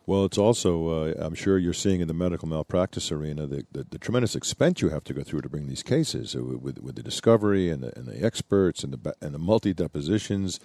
Well, 0.06 0.26
it's 0.26 0.36
also, 0.36 0.88
uh, 0.88 1.14
I'm 1.16 1.34
sure 1.34 1.56
you're 1.56 1.72
seeing 1.72 2.02
in 2.02 2.08
the 2.08 2.14
medical 2.14 2.46
malpractice 2.46 3.10
arena 3.10 3.46
the, 3.46 3.64
the, 3.72 3.86
the, 3.88 3.98
tremendous 3.98 4.36
expense 4.36 4.82
you 4.82 4.90
have 4.90 5.04
to 5.04 5.14
go 5.14 5.22
through 5.22 5.40
to 5.40 5.48
bring 5.48 5.66
these 5.66 5.82
cases 5.82 6.36
uh, 6.36 6.42
with, 6.42 6.78
with 6.78 6.96
the 6.96 7.02
discovery 7.02 7.70
and 7.70 7.82
the, 7.82 7.98
and 7.98 8.06
the 8.06 8.22
experts 8.22 8.84
and 8.84 8.92
the, 8.92 9.14
and 9.22 9.34
the 9.34 9.38
multi 9.38 9.72
depositions. 9.72 10.60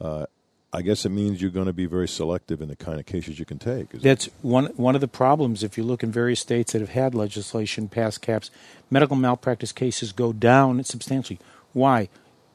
Uh, 0.00 0.26
I 0.72 0.82
guess 0.82 1.04
it 1.04 1.08
means 1.08 1.42
you're 1.42 1.50
going 1.50 1.66
to 1.66 1.72
be 1.72 1.86
very 1.86 2.06
selective 2.06 2.60
in 2.60 2.68
the 2.68 2.76
kind 2.76 3.00
of 3.00 3.06
cases 3.06 3.38
you 3.40 3.44
can 3.44 3.58
take. 3.58 3.90
That's 3.90 4.28
one 4.40 4.66
one 4.76 4.94
of 4.94 5.00
the 5.00 5.08
problems. 5.08 5.64
If 5.64 5.76
you 5.76 5.82
look 5.82 6.02
in 6.02 6.12
various 6.12 6.40
states 6.40 6.72
that 6.72 6.80
have 6.80 6.90
had 6.90 7.14
legislation 7.14 7.88
pass 7.88 8.18
caps, 8.18 8.50
medical 8.88 9.16
malpractice 9.16 9.72
cases 9.72 10.12
go 10.12 10.32
down 10.32 10.84
substantially. 10.84 11.40
Why? 11.72 12.08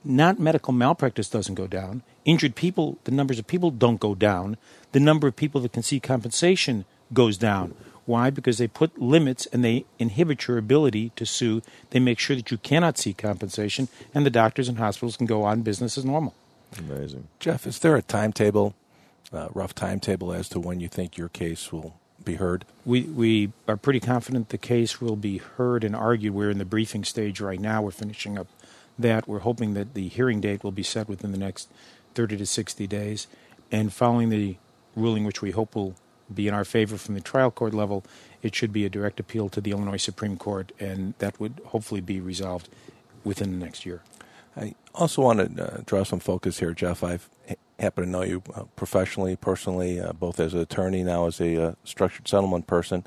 not 0.05 0.39
medical 0.39 0.72
malpractice 0.72 1.29
doesn't 1.29 1.55
go 1.55 1.67
down. 1.67 2.03
Injured 2.24 2.55
people, 2.55 2.98
the 3.03 3.12
numbers 3.12 3.39
of 3.39 3.48
people 3.48 3.72
don't 3.72 4.00
go 4.00 4.13
down. 4.15 4.57
The 4.91 5.00
number 5.00 5.27
of 5.27 5.36
people 5.36 5.62
that 5.62 5.74
can 5.74 5.84
see 5.84 6.00
compensation 6.00 6.86
goes 7.12 7.38
down. 7.38 7.74
Why? 8.05 8.29
Because 8.29 8.60
they 8.60 8.67
put 8.67 9.01
limits 9.01 9.48
and 9.48 9.63
they 9.63 9.86
inhibit 9.98 10.48
your 10.48 10.60
ability 10.60 11.12
to 11.15 11.25
sue. 11.25 11.63
They 11.89 12.00
make 12.00 12.19
sure 12.19 12.36
that 12.36 12.51
you 12.51 12.60
cannot 12.60 13.00
seek 13.00 13.17
compensation, 13.17 13.88
and 14.13 14.25
the 14.25 14.29
doctors 14.29 14.69
and 14.69 14.77
hospitals 14.77 15.17
can 15.17 15.25
go 15.25 15.43
on 15.43 15.63
business 15.63 15.98
as 15.98 16.05
normal. 16.05 16.36
Amazing. 16.77 17.27
Jeff, 17.39 17.65
is 17.65 17.79
there 17.79 17.96
a 17.96 18.01
timetable, 18.01 18.75
uh, 19.32 19.48
rough 19.53 19.74
timetable 19.74 20.34
as 20.34 20.50
to 20.50 20.60
when 20.60 20.79
you 20.79 20.88
think 20.88 21.17
your 21.17 21.29
case 21.29 21.72
will 21.72 22.00
be 22.24 22.36
heard? 22.36 22.65
We 22.86 23.03
we 23.03 23.51
are 23.67 23.77
pretty 23.77 24.00
confident 24.00 24.50
the 24.50 24.58
case 24.58 25.00
will 25.00 25.15
be 25.15 25.38
heard 25.38 25.84
and 25.84 25.96
argued. 25.96 26.34
We're 26.34 26.51
in 26.51 26.58
the 26.58 26.65
briefing 26.65 27.03
stage 27.03 27.39
right 27.39 27.60
now. 27.60 27.82
We're 27.82 27.91
finishing 27.91 28.38
up 28.38 28.48
that. 29.00 29.27
We're 29.27 29.39
hoping 29.39 29.74
that 29.74 29.94
the 29.94 30.08
hearing 30.08 30.41
date 30.41 30.63
will 30.63 30.72
be 30.72 30.84
set 30.84 31.08
within 31.08 31.32
the 31.32 31.38
next 31.38 31.70
30 32.13 32.38
to 32.38 32.46
60 32.46 32.88
days, 32.88 33.27
and 33.72 33.91
following 33.91 34.29
the 34.29 34.58
ruling, 34.96 35.25
which 35.25 35.41
we 35.41 35.51
hope 35.51 35.75
will 35.75 35.96
be 36.34 36.48
in 36.48 36.53
our 36.53 36.65
favor 36.65 36.98
from 36.98 37.13
the 37.13 37.22
trial 37.22 37.51
court 37.51 37.74
level, 37.74 38.03
it 38.41 38.55
should 38.55 38.74
be 38.74 38.86
a 38.86 38.89
direct 38.89 39.20
appeal 39.20 39.50
to 39.50 39.62
the 39.62 39.72
Illinois 39.72 39.98
Supreme 39.98 40.38
Court, 40.38 40.72
and 40.79 41.13
that 41.20 41.39
would 41.39 41.62
hopefully 41.67 42.01
be 42.01 42.20
resolved 42.20 42.70
within 43.24 43.51
the 43.51 43.63
next 43.63 43.86
year. 43.86 44.01
I 44.96 45.00
also 45.00 45.22
want 45.22 45.58
to 45.58 45.64
uh, 45.64 45.82
draw 45.86 46.04
some 46.04 46.20
focus 46.20 46.60
here, 46.60 46.74
Jeff. 46.74 47.04
I've 47.04 47.30
happen 47.78 48.06
to 48.06 48.10
know 48.10 48.24
you 48.24 48.42
uh, 48.54 48.64
professionally, 48.78 49.36
personally, 49.36 50.00
uh, 50.00 50.14
both 50.14 50.40
as 50.40 50.54
an 50.54 50.62
attorney 50.62 51.04
now 51.04 51.28
as 51.28 51.42
a 51.42 51.75
structured 51.84 52.25
settlement 52.25 52.68
person. 52.68 53.06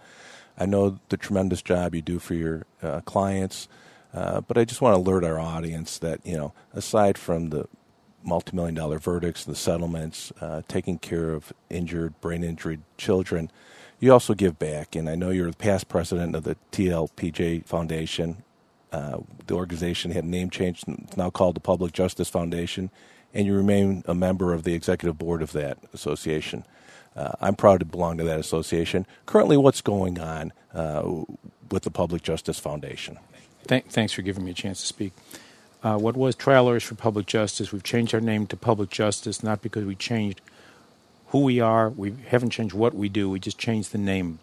I 0.59 0.67
know 0.67 0.99
the 1.09 1.17
tremendous 1.17 1.63
job 1.63 1.95
you 1.95 2.03
do 2.03 2.19
for 2.19 2.35
your 2.35 2.67
clients, 3.07 3.69
but 4.13 4.59
I 4.59 4.65
just 4.65 4.83
want 4.83 4.95
to 4.95 5.01
alert 5.01 5.25
our 5.25 5.39
audience 5.39 5.99
that 5.99 6.21
you 6.27 6.37
know, 6.37 6.53
aside 6.75 7.17
from 7.17 7.51
the 7.51 7.67
multi-million 8.23 8.75
dollar 8.75 8.99
verdicts, 8.99 9.45
the 9.45 9.55
settlements, 9.55 10.33
uh, 10.41 10.63
taking 10.69 10.99
care 10.99 11.31
of 11.31 11.53
injured, 11.71 12.21
brain 12.21 12.45
injured 12.45 12.83
children, 12.97 13.51
you 14.01 14.13
also 14.13 14.35
give 14.35 14.59
back. 14.59 14.95
And 14.95 15.09
I 15.09 15.15
know 15.15 15.31
you're 15.31 15.51
the 15.51 15.57
past 15.57 15.89
president 15.89 16.37
of 16.37 16.45
the 16.45 16.57
TLPJ 16.73 17.65
Foundation. 17.65 18.43
The 18.91 19.55
organization 19.55 20.11
had 20.11 20.25
a 20.25 20.29
name 20.29 20.51
change; 20.51 20.85
it's 20.87 21.17
now 21.17 21.31
called 21.31 21.57
the 21.57 21.61
Public 21.61 21.93
Justice 21.93 22.29
Foundation 22.29 22.91
and 23.35 23.47
you 23.47 23.55
remain 23.55 24.03
a 24.07 24.15
member 24.15 24.53
of 24.53 24.65
the 24.65 24.75
executive 24.75 25.19
board 25.19 25.43
of 25.43 25.53
that 25.53 25.79
association. 25.93 26.65
Uh, 27.17 27.33
I'm 27.41 27.55
proud 27.55 27.81
to 27.81 27.87
belong 27.87 28.19
to 28.19 28.25
that 28.25 28.39
association. 28.39 29.07
Currently, 29.27 29.57
what's 29.57 29.81
going 29.81 30.19
on 30.19 30.53
uh, 30.73 31.25
with 31.71 31.83
the 31.83 31.91
Public 31.91 32.23
Justice 32.23 32.59
Foundation? 32.59 33.19
Th- 33.67 33.85
thanks 33.85 34.13
for 34.13 34.23
giving 34.23 34.45
me 34.45 34.53
a 34.53 34.55
chance 34.55 34.81
to 34.81 34.87
speak. 34.87 35.13
Uh, 35.83 35.97
what 35.97 36.17
was 36.17 36.35
Trial 36.35 36.65
Lawyers 36.65 36.85
for 36.85 36.95
Public 36.95 37.27
Justice? 37.27 37.73
We've 37.73 37.83
changed 37.83 38.15
our 38.15 38.21
name 38.21 38.47
to 38.49 38.57
Public 38.57 38.91
Justice 38.91 39.43
not 39.43 39.63
because 39.63 39.85
we 39.85 39.95
changed 39.95 40.41
who 41.29 41.41
we 41.41 41.61
are, 41.61 41.91
we 41.91 42.15
haven't 42.29 42.51
changed 42.51 42.75
what 42.75 42.95
we 42.95 43.09
do, 43.09 43.29
we 43.29 43.39
just 43.39 43.59
changed 43.59 43.93
the 43.93 43.99
name. 43.99 44.39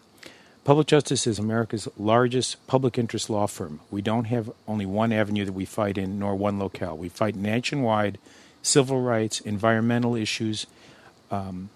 Public 0.66 0.88
Justice 0.88 1.28
is 1.28 1.38
America's 1.38 1.86
largest 1.96 2.66
public 2.66 2.98
interest 2.98 3.30
law 3.30 3.46
firm. 3.46 3.78
We 3.88 4.02
don't 4.02 4.24
have 4.24 4.50
only 4.66 4.84
one 4.84 5.12
avenue 5.12 5.44
that 5.44 5.52
we 5.52 5.64
fight 5.64 5.96
in, 5.96 6.18
nor 6.18 6.34
one 6.34 6.58
locale. 6.58 6.96
We 6.96 7.08
fight 7.08 7.36
nationwide 7.36 8.18
civil 8.62 9.00
rights, 9.00 9.38
environmental 9.38 10.16
issues, 10.16 10.66
um, 11.30 11.70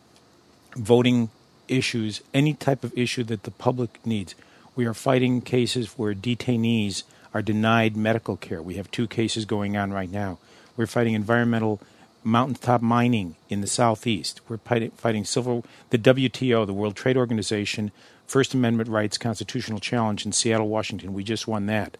voting 0.75 1.30
issues, 1.68 2.20
any 2.35 2.52
type 2.52 2.82
of 2.82 2.92
issue 2.99 3.23
that 3.23 3.44
the 3.44 3.52
public 3.52 4.04
needs. 4.04 4.35
We 4.75 4.87
are 4.87 4.94
fighting 4.94 5.40
cases 5.40 5.97
where 5.97 6.12
detainees 6.12 7.04
are 7.32 7.42
denied 7.42 7.97
medical 7.97 8.37
care. 8.37 8.61
We 8.61 8.75
have 8.75 8.90
two 8.90 9.06
cases 9.06 9.44
going 9.44 9.76
on 9.76 9.92
right 9.92 10.11
now. 10.11 10.38
We're 10.76 10.88
fighting 10.88 11.14
environmental 11.14 11.80
mountaintop 12.25 12.82
mining 12.82 13.37
in 13.49 13.61
the 13.61 13.68
southeast. 13.68 14.40
We're 14.49 14.59
fighting, 14.59 14.90
fighting 14.97 15.25
civil 15.25 15.64
the 15.90 15.99
WTO, 15.99 16.66
the 16.66 16.73
World 16.73 16.97
Trade 16.97 17.16
Organization, 17.16 17.92
First 18.31 18.55
Amendment 18.55 18.89
rights 18.89 19.19
constitutional 19.19 19.81
challenge 19.81 20.25
in 20.25 20.31
Seattle, 20.31 20.69
Washington. 20.69 21.15
We 21.15 21.25
just 21.25 21.49
won 21.49 21.67
that. 21.67 21.97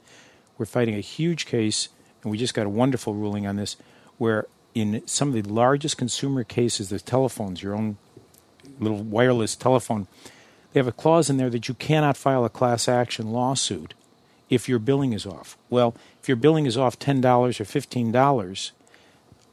We're 0.57 0.65
fighting 0.65 0.95
a 0.95 1.01
huge 1.01 1.45
case, 1.45 1.89
and 2.23 2.31
we 2.31 2.39
just 2.39 2.55
got 2.55 2.67
a 2.67 2.71
wonderful 2.71 3.15
ruling 3.15 3.49
on 3.49 3.57
this, 3.57 3.77
where 4.17 4.47
in 4.73 5.03
some 5.09 5.35
of 5.35 5.35
the 5.35 5.53
largest 5.53 5.99
consumer 5.99 6.45
cases, 6.45 6.89
the 6.89 7.01
telephones, 7.01 7.65
your 7.65 7.75
own 7.75 7.97
little 8.79 9.03
wireless 9.03 9.57
telephone, 9.57 10.07
they 10.73 10.79
have 10.79 10.87
a 10.87 10.93
clause 10.93 11.31
in 11.31 11.37
there 11.37 11.51
that 11.51 11.67
you 11.67 11.75
cannot 11.75 12.17
file 12.17 12.45
a 12.45 12.49
class 12.49 12.89
action 12.89 13.33
lawsuit 13.33 13.95
if 14.49 14.69
your 14.69 14.79
billing 14.79 15.13
is 15.13 15.27
off. 15.27 15.59
Well, 15.69 15.97
if 16.23 16.29
your 16.29 16.37
billing 16.37 16.65
is 16.65 16.77
off 16.77 16.97
$10 16.97 17.25
or 17.25 17.65
$15, 17.65 18.71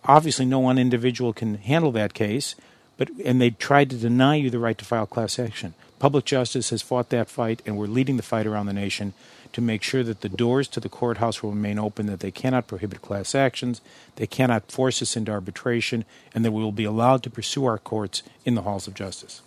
obviously 0.03 0.45
no 0.45 0.59
one 0.59 0.77
individual 0.77 1.33
can 1.33 1.55
handle 1.55 1.91
that 1.93 2.13
case, 2.13 2.53
but 2.97 3.09
and 3.25 3.41
they 3.41 3.49
tried 3.49 3.89
to 3.89 3.95
deny 3.95 4.35
you 4.35 4.51
the 4.51 4.59
right 4.59 4.77
to 4.77 4.85
file 4.85 5.07
class 5.07 5.39
action. 5.39 5.73
Public 5.99 6.25
justice 6.25 6.69
has 6.69 6.81
fought 6.81 7.09
that 7.09 7.29
fight, 7.29 7.61
and 7.65 7.77
we're 7.77 7.87
leading 7.87 8.17
the 8.17 8.23
fight 8.23 8.45
around 8.45 8.67
the 8.67 8.73
nation 8.73 9.13
to 9.53 9.61
make 9.61 9.81
sure 9.81 10.03
that 10.03 10.21
the 10.21 10.29
doors 10.29 10.67
to 10.67 10.79
the 10.79 10.89
courthouse 10.89 11.41
will 11.41 11.51
remain 11.51 11.79
open, 11.79 12.05
that 12.05 12.19
they 12.19 12.31
cannot 12.31 12.67
prohibit 12.67 13.01
class 13.01 13.33
actions, 13.33 13.81
they 14.17 14.27
cannot 14.27 14.71
force 14.71 15.01
us 15.01 15.17
into 15.17 15.31
arbitration, 15.31 16.05
and 16.35 16.45
that 16.45 16.51
we 16.51 16.61
will 16.61 16.71
be 16.71 16.83
allowed 16.83 17.23
to 17.23 17.29
pursue 17.29 17.65
our 17.65 17.79
courts 17.79 18.21
in 18.45 18.53
the 18.55 18.61
halls 18.61 18.87
of 18.87 18.93
justice. 18.93 19.41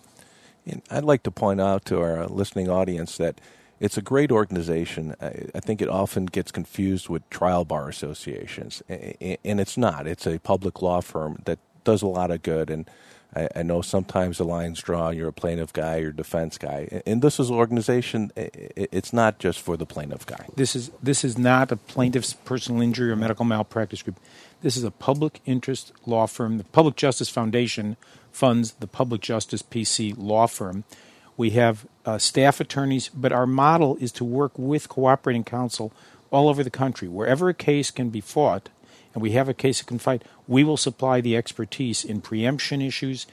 And 0.66 0.83
I'd 0.90 1.04
like 1.04 1.23
to 1.25 1.30
point 1.30 1.61
out 1.61 1.85
to 1.87 2.00
our 2.00 2.26
listening 2.26 2.69
audience 2.69 3.16
that 3.19 3.40
it's 3.78 3.97
a 3.97 4.02
great 4.02 4.30
organization. 4.33 5.14
I 5.21 5.61
think 5.61 5.80
it 5.80 5.88
often 5.88 6.26
gets 6.26 6.50
confused 6.50 7.09
with 7.09 7.28
trial 7.30 7.64
bar 7.64 7.88
associations, 7.88 8.83
and 8.88 9.61
it's 9.61 9.78
not. 9.78 10.07
It's 10.07 10.26
a 10.26 10.38
public 10.38 10.83
law 10.83 11.00
firm 11.00 11.40
that 11.45 11.59
does 11.85 12.02
a 12.02 12.07
lot 12.07 12.30
of 12.30 12.42
good 12.42 12.69
and 12.69 12.88
I, 13.35 13.49
I, 13.57 13.63
know 13.63 13.81
sometimes 13.81 14.39
the 14.39 14.45
lines 14.45 14.81
draw. 14.81 15.11
You're 15.11 15.29
a 15.29 15.33
plaintiff 15.33 15.73
guy, 15.73 15.99
you're 15.99 16.11
a 16.11 16.17
defense 16.17 16.59
guy, 16.59 17.03
and 17.07 17.23
this 17.23 17.39
is 17.39 17.49
an 17.49 17.57
organization. 17.57 18.33
It's 18.37 19.13
not 19.13 19.39
just 19.39 19.61
for 19.61 19.77
the 19.77 19.87
plaintiff 19.87 20.27
guy. 20.27 20.47
This 20.57 20.75
is 20.75 20.91
this 21.03 21.25
is 21.25 21.39
not 21.39 21.71
a 21.71 21.77
plaintiff's 21.77 22.33
personal 22.33 22.83
injury 22.83 23.11
or 23.11 23.17
medical 23.17 23.45
malpractice 23.45 24.03
group. 24.03 24.17
This 24.63 24.77
is 24.77 24.85
a 24.85 24.91
public 24.91 25.41
interest 25.47 25.93
law 26.07 26.27
firm. 26.27 26.59
The 26.59 26.65
Public 26.65 26.97
Justice 26.97 27.29
Foundation 27.29 27.97
funds 28.33 28.73
the 28.73 28.87
Public 28.87 29.21
Justice 29.21 29.63
PC 29.63 30.15
law 30.17 30.47
firm. 30.47 30.85
We 31.37 31.51
have 31.51 31.87
uh, 32.05 32.19
staff 32.19 32.61
attorneys, 32.61 33.09
but 33.09 33.33
our 33.33 33.47
model 33.47 33.97
is 33.97 34.13
to 34.13 34.25
work 34.25 34.53
with 34.59 34.89
cooperating 34.89 35.45
counsel 35.45 35.93
all 36.31 36.49
over 36.49 36.63
the 36.63 36.71
country. 36.71 37.09
Wherever 37.09 37.49
a 37.49 37.55
case 37.55 37.91
can 37.91 38.11
be 38.11 38.21
fought, 38.21 38.69
and 39.15 39.23
we 39.23 39.33
have 39.33 39.49
a 39.49 39.55
case 39.55 39.79
that 39.79 39.87
can 39.87 39.99
fight, 39.99 40.23
we 40.50 40.64
will 40.64 40.76
supply 40.76 41.21
the 41.21 41.37
expertise 41.37 42.04
in 42.04 42.21
preemption 42.21 42.83
issues, 42.83 43.25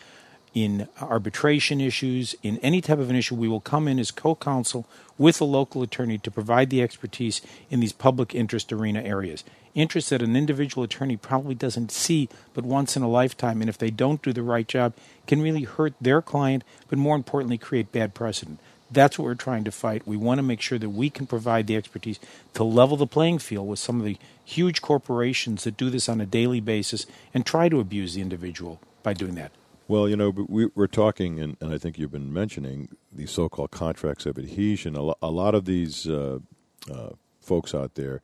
in 0.53 0.87
arbitration 1.01 1.81
issues, 1.81 2.35
in 2.43 2.59
any 2.59 2.79
type 2.79 2.99
of 2.99 3.09
an 3.09 3.15
issue. 3.15 3.33
We 3.33 3.47
will 3.47 3.59
come 3.59 3.87
in 3.87 3.97
as 3.97 4.11
co 4.11 4.35
counsel 4.35 4.85
with 5.17 5.41
a 5.41 5.45
local 5.45 5.81
attorney 5.81 6.19
to 6.19 6.29
provide 6.29 6.69
the 6.69 6.83
expertise 6.83 7.41
in 7.71 7.79
these 7.79 7.91
public 7.91 8.35
interest 8.35 8.71
arena 8.71 9.01
areas. 9.01 9.43
Interest 9.73 10.11
that 10.11 10.21
an 10.21 10.35
individual 10.35 10.83
attorney 10.83 11.17
probably 11.17 11.55
doesn't 11.55 11.91
see 11.91 12.29
but 12.53 12.63
once 12.63 12.95
in 12.95 13.01
a 13.01 13.09
lifetime, 13.09 13.61
and 13.61 13.69
if 13.69 13.79
they 13.79 13.89
don't 13.89 14.21
do 14.21 14.31
the 14.31 14.43
right 14.43 14.67
job, 14.67 14.93
can 15.25 15.41
really 15.41 15.63
hurt 15.63 15.93
their 15.99 16.21
client, 16.21 16.63
but 16.87 16.99
more 16.99 17.15
importantly, 17.15 17.57
create 17.57 17.91
bad 17.91 18.13
precedent. 18.13 18.59
That's 18.89 19.19
what 19.19 19.25
we're 19.25 19.35
trying 19.35 19.65
to 19.65 19.71
fight. 19.71 20.07
We 20.07 20.17
want 20.17 20.37
to 20.37 20.43
make 20.43 20.61
sure 20.61 20.79
that 20.79 20.89
we 20.89 21.09
can 21.09 21.27
provide 21.27 21.67
the 21.67 21.75
expertise 21.75 22.19
to 22.53 22.63
level 22.63 22.95
the 22.95 23.07
playing 23.07 23.39
field 23.39 23.67
with 23.67 23.79
some 23.79 23.99
of 23.99 24.05
the 24.05 24.17
huge 24.45 24.81
corporations 24.81 25.65
that 25.65 25.75
do 25.75 25.89
this 25.89 26.07
on 26.07 26.21
a 26.21 26.25
daily 26.25 26.61
basis 26.61 27.05
and 27.33 27.45
try 27.45 27.67
to 27.69 27.79
abuse 27.79 28.13
the 28.13 28.21
individual 28.21 28.79
by 29.03 29.13
doing 29.13 29.35
that. 29.35 29.51
Well, 29.89 30.09
you 30.09 30.17
know, 30.17 30.29
we, 30.29 30.67
are 30.77 30.87
talking, 30.87 31.39
and, 31.39 31.55
and, 31.61 31.73
I 31.73 31.77
think 31.77 31.97
you've 31.97 32.11
been 32.11 32.33
mentioning 32.33 32.89
these 33.11 33.31
so-called 33.31 33.71
contracts 33.71 34.25
of 34.25 34.37
adhesion. 34.37 34.95
A, 34.95 35.01
lo- 35.01 35.17
a 35.21 35.31
lot 35.31 35.55
of 35.55 35.63
these 35.63 36.07
uh, 36.09 36.39
uh, 36.91 37.11
folks 37.39 37.73
out 37.73 37.95
there, 37.95 38.21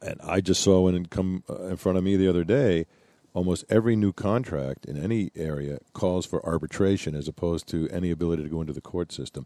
and 0.00 0.20
I 0.22 0.40
just 0.40 0.62
saw 0.62 0.82
one 0.82 1.06
come 1.06 1.42
uh, 1.50 1.64
in 1.64 1.76
front 1.76 1.98
of 1.98 2.04
me 2.04 2.16
the 2.16 2.28
other 2.28 2.44
day. 2.44 2.86
Almost 3.34 3.64
every 3.68 3.96
new 3.96 4.12
contract 4.12 4.86
in 4.86 4.96
any 4.96 5.30
area 5.34 5.78
calls 5.92 6.24
for 6.24 6.44
arbitration 6.46 7.14
as 7.14 7.28
opposed 7.28 7.66
to 7.68 7.88
any 7.90 8.10
ability 8.10 8.44
to 8.44 8.48
go 8.48 8.60
into 8.60 8.72
the 8.72 8.80
court 8.80 9.12
system. 9.12 9.44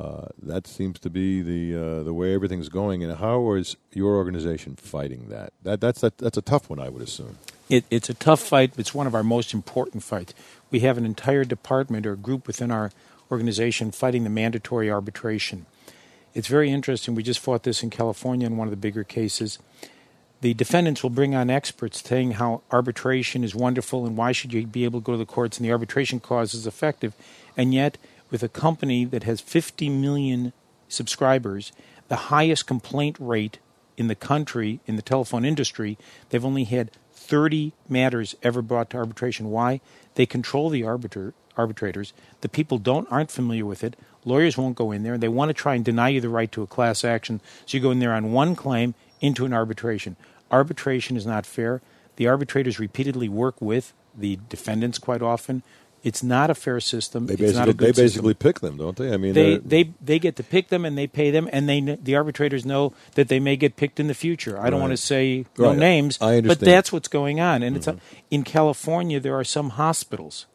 Uh, 0.00 0.28
that 0.40 0.66
seems 0.66 0.98
to 0.98 1.10
be 1.10 1.42
the 1.42 1.76
uh, 1.76 2.02
the 2.02 2.14
way 2.14 2.32
everything's 2.32 2.70
going. 2.70 3.04
And 3.04 3.18
how 3.18 3.52
is 3.52 3.76
your 3.92 4.16
organization 4.16 4.76
fighting 4.76 5.28
that? 5.28 5.52
That 5.62 5.82
that's 5.82 6.00
that, 6.00 6.16
that's 6.16 6.38
a 6.38 6.42
tough 6.42 6.70
one, 6.70 6.78
I 6.78 6.88
would 6.88 7.02
assume. 7.02 7.36
It, 7.68 7.84
it's 7.90 8.08
a 8.08 8.14
tough 8.14 8.40
fight. 8.40 8.72
It's 8.78 8.94
one 8.94 9.06
of 9.06 9.14
our 9.14 9.22
most 9.22 9.52
important 9.52 10.02
fights. 10.02 10.32
We 10.70 10.80
have 10.80 10.96
an 10.96 11.04
entire 11.04 11.44
department 11.44 12.06
or 12.06 12.16
group 12.16 12.46
within 12.46 12.70
our 12.70 12.92
organization 13.30 13.90
fighting 13.90 14.24
the 14.24 14.30
mandatory 14.30 14.90
arbitration. 14.90 15.66
It's 16.32 16.48
very 16.48 16.70
interesting. 16.70 17.14
We 17.14 17.22
just 17.22 17.40
fought 17.40 17.64
this 17.64 17.82
in 17.82 17.90
California 17.90 18.46
in 18.46 18.56
one 18.56 18.68
of 18.68 18.72
the 18.72 18.78
bigger 18.78 19.04
cases. 19.04 19.58
The 20.40 20.54
defendants 20.54 21.02
will 21.02 21.10
bring 21.10 21.34
on 21.34 21.50
experts 21.50 22.02
saying 22.02 22.32
how 22.32 22.62
arbitration 22.70 23.44
is 23.44 23.54
wonderful 23.54 24.06
and 24.06 24.16
why 24.16 24.32
should 24.32 24.54
you 24.54 24.66
be 24.66 24.84
able 24.84 25.00
to 25.00 25.04
go 25.04 25.12
to 25.12 25.18
the 25.18 25.26
courts 25.26 25.58
and 25.58 25.66
the 25.66 25.72
arbitration 25.72 26.20
clause 26.20 26.54
is 26.54 26.66
effective. 26.66 27.14
And 27.56 27.74
yet, 27.74 27.98
with 28.30 28.42
a 28.42 28.48
company 28.48 29.04
that 29.04 29.24
has 29.24 29.40
50 29.40 29.88
million 29.90 30.52
subscribers, 30.88 31.72
the 32.08 32.16
highest 32.16 32.66
complaint 32.66 33.16
rate 33.18 33.58
in 33.96 34.08
the 34.08 34.14
country 34.14 34.80
in 34.86 34.96
the 34.96 35.02
telephone 35.02 35.44
industry. 35.44 35.98
They've 36.30 36.44
only 36.44 36.64
had 36.64 36.90
30 37.12 37.72
matters 37.88 38.34
ever 38.42 38.62
brought 38.62 38.90
to 38.90 38.96
arbitration. 38.96 39.50
Why? 39.50 39.80
They 40.14 40.26
control 40.26 40.70
the 40.70 40.84
arbiter, 40.84 41.34
arbitrators. 41.56 42.12
The 42.40 42.48
people 42.48 42.78
don't 42.78 43.10
aren't 43.10 43.30
familiar 43.30 43.66
with 43.66 43.84
it. 43.84 43.96
Lawyers 44.24 44.56
won't 44.56 44.76
go 44.76 44.90
in 44.90 45.02
there. 45.02 45.18
They 45.18 45.28
want 45.28 45.50
to 45.50 45.54
try 45.54 45.74
and 45.74 45.84
deny 45.84 46.08
you 46.08 46.20
the 46.20 46.28
right 46.28 46.50
to 46.52 46.62
a 46.62 46.66
class 46.66 47.04
action. 47.04 47.40
So 47.66 47.76
you 47.76 47.82
go 47.82 47.90
in 47.90 48.00
there 48.00 48.14
on 48.14 48.32
one 48.32 48.56
claim 48.56 48.94
into 49.20 49.44
an 49.44 49.52
arbitration. 49.52 50.16
Arbitration 50.50 51.16
is 51.16 51.26
not 51.26 51.46
fair. 51.46 51.80
The 52.16 52.26
arbitrators 52.26 52.80
repeatedly 52.80 53.28
work 53.28 53.60
with 53.60 53.92
the 54.16 54.38
defendants 54.48 54.98
quite 54.98 55.22
often. 55.22 55.62
It's 56.02 56.22
not 56.22 56.48
a 56.48 56.54
fair 56.54 56.80
system. 56.80 57.26
They 57.26 57.34
it's 57.34 57.40
basically 57.42 57.58
not 57.60 57.68
a 57.68 57.72
good 57.74 57.94
they 57.94 58.02
basically 58.02 58.34
pick 58.34 58.60
them, 58.60 58.76
don't 58.78 58.96
they? 58.96 59.12
I 59.12 59.16
mean, 59.18 59.34
They, 59.34 59.56
they 59.58 59.90
they 60.00 60.18
get 60.18 60.36
to 60.36 60.42
pick 60.42 60.68
them 60.68 60.84
and 60.86 60.96
they 60.96 61.06
pay 61.06 61.30
them 61.30 61.48
and 61.52 61.68
they 61.68 61.80
the 61.80 62.16
arbitrators 62.16 62.64
know 62.64 62.94
that 63.16 63.28
they 63.28 63.38
may 63.38 63.56
get 63.56 63.76
picked 63.76 64.00
in 64.00 64.06
the 64.06 64.14
future. 64.14 64.58
I 64.58 64.70
don't 64.70 64.80
want 64.80 64.92
to 64.92 64.96
say 64.96 65.44
no 65.58 65.70
Right. 65.70 65.78
names, 65.78 66.16
I 66.20 66.36
understand. 66.38 66.48
but 66.60 66.64
that's 66.64 66.90
what's 66.92 67.08
going 67.08 67.38
on. 67.40 67.62
And 67.62 67.76
it's 67.76 67.86
Mm-hmm. 67.86 67.98
a, 67.98 68.34
in 68.34 68.44
California 68.44 69.20
there 69.20 69.34
are 69.38 69.44
some 69.44 69.70
hospitals 69.70 70.46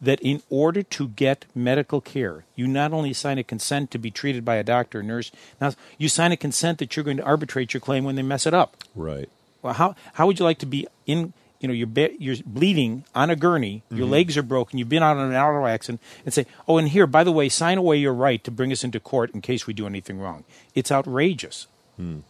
that 0.00 0.20
in 0.20 0.42
order 0.50 0.82
to 0.82 1.08
get 1.08 1.46
medical 1.54 2.00
care, 2.02 2.44
you 2.54 2.66
not 2.68 2.92
only 2.92 3.12
sign 3.14 3.38
a 3.38 3.42
consent 3.44 3.90
to 3.90 3.98
be 3.98 4.10
treated 4.10 4.44
by 4.44 4.56
a 4.56 4.62
doctor 4.62 5.00
or 5.00 5.02
nurse, 5.02 5.32
now 5.60 5.72
you 5.98 6.08
sign 6.08 6.32
a 6.32 6.36
consent 6.36 6.78
that 6.78 6.94
you're 6.94 7.04
going 7.04 7.16
to 7.16 7.22
arbitrate 7.24 7.72
your 7.74 7.80
claim 7.80 8.04
when 8.04 8.14
they 8.14 8.22
mess 8.22 8.46
it 8.46 8.54
up. 8.54 8.76
right. 8.94 9.28
Well, 9.62 9.72
how 9.74 9.96
how 10.12 10.26
would 10.28 10.38
you 10.38 10.44
like 10.44 10.58
to 10.60 10.66
be 10.66 10.86
in? 11.06 11.32
You 11.60 11.68
know, 11.68 11.74
you're 11.74 11.86
be, 11.86 12.16
you're 12.18 12.36
bleeding 12.44 13.04
on 13.14 13.30
a 13.30 13.36
gurney. 13.36 13.82
Your 13.90 14.00
Mm-hmm. 14.04 14.12
legs 14.12 14.36
are 14.36 14.42
broken. 14.42 14.78
You've 14.78 14.88
been 14.90 15.02
out 15.02 15.16
on 15.16 15.30
an 15.32 15.36
auto 15.36 15.66
accident, 15.66 16.00
and 16.24 16.34
say, 16.34 16.44
"Oh, 16.68 16.76
and 16.78 16.88
here, 16.88 17.06
by 17.06 17.24
the 17.24 17.32
way, 17.32 17.48
sign 17.48 17.78
away 17.78 17.96
your 17.96 18.12
right 18.14 18.42
to 18.44 18.50
bring 18.50 18.70
us 18.72 18.84
into 18.84 19.00
court 19.00 19.30
in 19.32 19.40
case 19.40 19.66
we 19.66 19.72
do 19.74 19.86
anything 19.86 20.18
wrong." 20.18 20.44
It's 20.74 20.92
outrageous. 20.92 21.66
And 21.98 22.22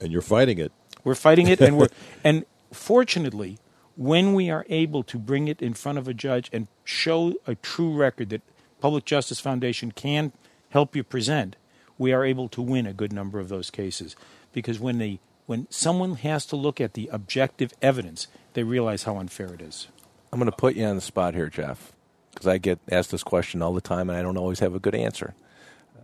you're 0.00 0.20
fighting 0.22 0.58
it. 0.58 0.72
We're 1.04 1.14
fighting 1.14 1.48
it, 1.48 1.60
and 1.60 1.78
we're 1.78 1.88
and 2.24 2.44
fortunately, 2.72 3.58
when 3.96 4.34
we 4.34 4.50
are 4.50 4.66
able 4.68 5.02
to 5.04 5.18
bring 5.18 5.48
it 5.48 5.62
in 5.62 5.72
front 5.74 5.96
of 5.98 6.06
a 6.06 6.12
judge 6.14 6.50
and 6.52 6.68
show 6.84 7.32
a 7.46 7.54
true 7.54 7.92
record 7.94 8.28
that 8.30 8.42
Public 8.80 9.04
Justice 9.06 9.40
Foundation 9.40 9.90
can 9.90 10.32
help 10.70 10.94
you 10.94 11.02
present, 11.02 11.56
we 11.96 12.12
are 12.12 12.24
able 12.24 12.48
to 12.50 12.60
win 12.60 12.86
a 12.86 12.92
good 12.92 13.12
number 13.12 13.40
of 13.40 13.48
those 13.48 13.70
cases. 13.70 14.14
Because 14.52 14.78
when 14.78 14.98
they 14.98 15.18
when 15.46 15.66
someone 15.70 16.16
has 16.16 16.44
to 16.46 16.56
look 16.56 16.80
at 16.80 16.94
the 16.94 17.08
objective 17.12 17.72
evidence, 17.80 18.26
they 18.54 18.64
realize 18.64 19.04
how 19.04 19.16
unfair 19.16 19.54
it 19.54 19.62
is. 19.62 19.88
I'm 20.32 20.38
going 20.38 20.50
to 20.50 20.56
put 20.56 20.74
you 20.74 20.84
on 20.84 20.96
the 20.96 21.00
spot 21.00 21.34
here, 21.34 21.48
Jeff, 21.48 21.92
because 22.32 22.46
I 22.46 22.58
get 22.58 22.80
asked 22.90 23.12
this 23.12 23.22
question 23.22 23.62
all 23.62 23.72
the 23.72 23.80
time, 23.80 24.10
and 24.10 24.18
I 24.18 24.22
don't 24.22 24.36
always 24.36 24.58
have 24.58 24.74
a 24.74 24.80
good 24.80 24.94
answer. 24.94 25.34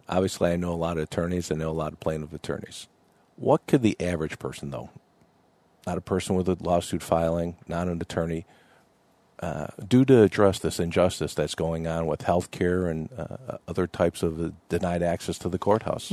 Obviously, 0.08 0.50
I 0.50 0.56
know 0.56 0.72
a 0.72 0.74
lot 0.74 0.96
of 0.96 1.02
attorneys. 1.04 1.50
I 1.50 1.56
know 1.56 1.70
a 1.70 1.72
lot 1.72 1.92
of 1.92 2.00
plaintiff 2.00 2.32
attorneys. 2.32 2.86
What 3.36 3.66
could 3.66 3.82
the 3.82 4.00
average 4.00 4.38
person, 4.38 4.70
though, 4.70 4.90
not 5.86 5.98
a 5.98 6.02
person 6.02 6.36
with 6.36 6.48
a 6.48 6.56
lawsuit 6.60 7.02
filing, 7.02 7.56
not 7.66 7.88
an 7.88 8.00
attorney, 8.00 8.46
uh, 9.40 9.68
do 9.86 10.04
to 10.04 10.22
address 10.22 10.60
this 10.60 10.78
injustice 10.78 11.34
that's 11.34 11.56
going 11.56 11.88
on 11.88 12.06
with 12.06 12.22
health 12.22 12.52
care 12.52 12.86
and 12.86 13.08
uh, 13.18 13.58
other 13.66 13.88
types 13.88 14.22
of 14.22 14.54
denied 14.68 15.02
access 15.02 15.36
to 15.38 15.48
the 15.48 15.58
courthouse? 15.58 16.12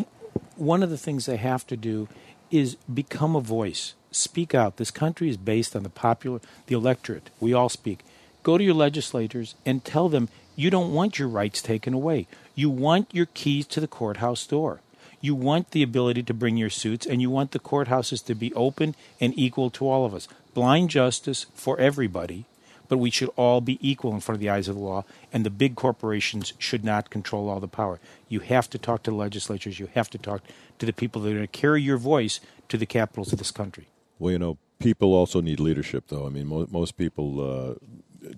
one 0.56 0.84
of 0.84 0.90
the 0.90 0.98
things 0.98 1.26
they 1.26 1.38
have 1.38 1.66
to 1.68 1.78
do 1.78 2.08
is 2.52 2.76
become 2.92 3.36
a 3.36 3.42
voice. 3.42 3.94
Speak 4.12 4.56
out. 4.56 4.78
This 4.78 4.92
country 4.92 5.30
is 5.30 5.38
based 5.38 5.76
on 5.76 5.84
the 5.84 5.90
popular, 5.90 6.40
the 6.68 6.76
electorate. 6.76 7.30
We 7.40 7.54
all 7.54 7.70
speak. 7.70 8.00
Go 8.44 8.58
to 8.58 8.64
your 8.64 8.74
legislators 8.74 9.56
and 9.66 9.84
tell 9.84 10.10
them 10.10 10.30
you 10.56 10.70
don't 10.70 10.94
want 10.94 11.20
your 11.20 11.28
rights 11.28 11.62
taken 11.62 11.94
away. 11.94 12.28
You 12.56 12.70
want 12.70 13.14
your 13.14 13.28
keys 13.28 13.66
to 13.68 13.80
the 13.80 13.88
courthouse 13.88 14.46
door. 14.46 14.82
You 15.22 15.36
want 15.36 15.72
the 15.72 15.84
ability 15.84 16.24
to 16.24 16.34
bring 16.34 16.58
your 16.58 16.70
suits, 16.70 17.06
and 17.06 17.22
you 17.22 17.30
want 17.30 17.52
the 17.52 17.60
courthouses 17.60 18.26
to 18.26 18.36
be 18.36 18.54
open 18.54 18.96
and 19.20 19.38
equal 19.38 19.70
to 19.72 19.88
all 19.88 20.06
of 20.06 20.14
us. 20.14 20.28
Blind 20.54 20.90
justice 20.90 21.46
for 21.54 21.80
everybody, 21.80 22.46
but 22.90 22.98
we 22.98 23.10
should 23.10 23.30
all 23.38 23.62
be 23.62 23.80
equal 23.82 24.14
in 24.14 24.20
front 24.20 24.36
of 24.36 24.42
the 24.42 24.50
eyes 24.50 24.68
of 24.68 24.76
the 24.76 24.82
law, 24.82 25.06
and 25.32 25.46
the 25.46 25.50
big 25.50 25.76
corporations 25.76 26.52
should 26.58 26.84
not 26.84 27.10
control 27.10 27.48
all 27.48 27.62
the 27.62 27.68
power. 27.68 28.00
You 28.28 28.42
have 28.42 28.70
to 28.72 28.78
talk 28.78 29.04
to 29.04 29.12
the 29.12 29.18
legislatures, 29.18 29.80
you 29.80 29.88
have 29.94 30.10
to 30.10 30.18
talk 30.18 30.42
to 30.80 30.86
the 30.86 30.92
people 30.92 31.22
that 31.22 31.30
are 31.30 31.36
going 31.36 31.48
to 31.48 31.48
carry 31.48 31.82
your 31.82 31.98
voice 31.98 32.42
to 32.68 32.78
the 32.78 32.86
capitals 32.86 33.32
of 33.32 33.40
this 33.40 33.52
country. 33.52 33.88
Well, 34.18 34.34
you 34.34 34.40
know, 34.40 34.58
people 34.80 35.14
also 35.14 35.40
need 35.40 35.60
leadership, 35.60 36.06
though. 36.08 36.26
I 36.26 36.30
mean, 36.30 36.48
mo- 36.48 36.68
most 36.70 36.98
people 36.98 37.40
uh, 37.40 37.76